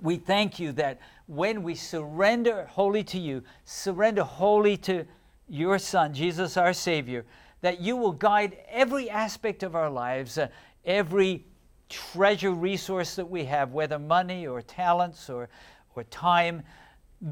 [0.00, 5.04] we thank you that when we surrender wholly to you, surrender wholly to
[5.48, 7.24] your Son, Jesus our Savior,
[7.60, 10.48] that you will guide every aspect of our lives, uh,
[10.84, 11.44] every
[11.88, 15.48] treasure resource that we have, whether money or talents or,
[15.94, 16.62] or time.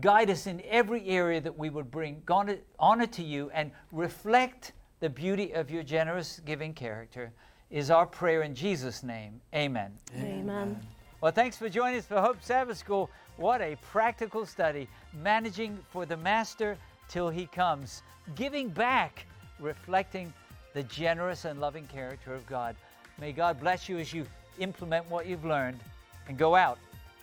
[0.01, 4.73] Guide us in every area that we would bring honor, honor to you and reflect
[5.01, 7.33] the beauty of your generous giving character,
[7.71, 9.41] is our prayer in Jesus' name.
[9.55, 9.93] Amen.
[10.17, 10.81] Amen.
[11.25, 13.09] Well, thanks for joining us for Hope Sabbath School.
[13.39, 14.87] What a practical study.
[15.23, 16.77] Managing for the Master
[17.09, 18.03] till he comes.
[18.35, 19.25] Giving back,
[19.59, 20.35] reflecting
[20.75, 22.77] the generous and loving character of God.
[23.19, 24.27] May God bless you as you
[24.59, 25.81] implement what you've learned
[26.29, 26.79] and go out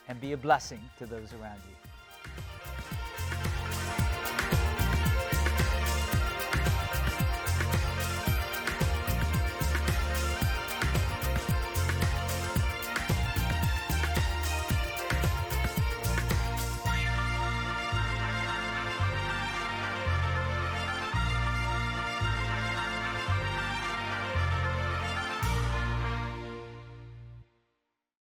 [0.08, 1.81] and be a blessing to those around you.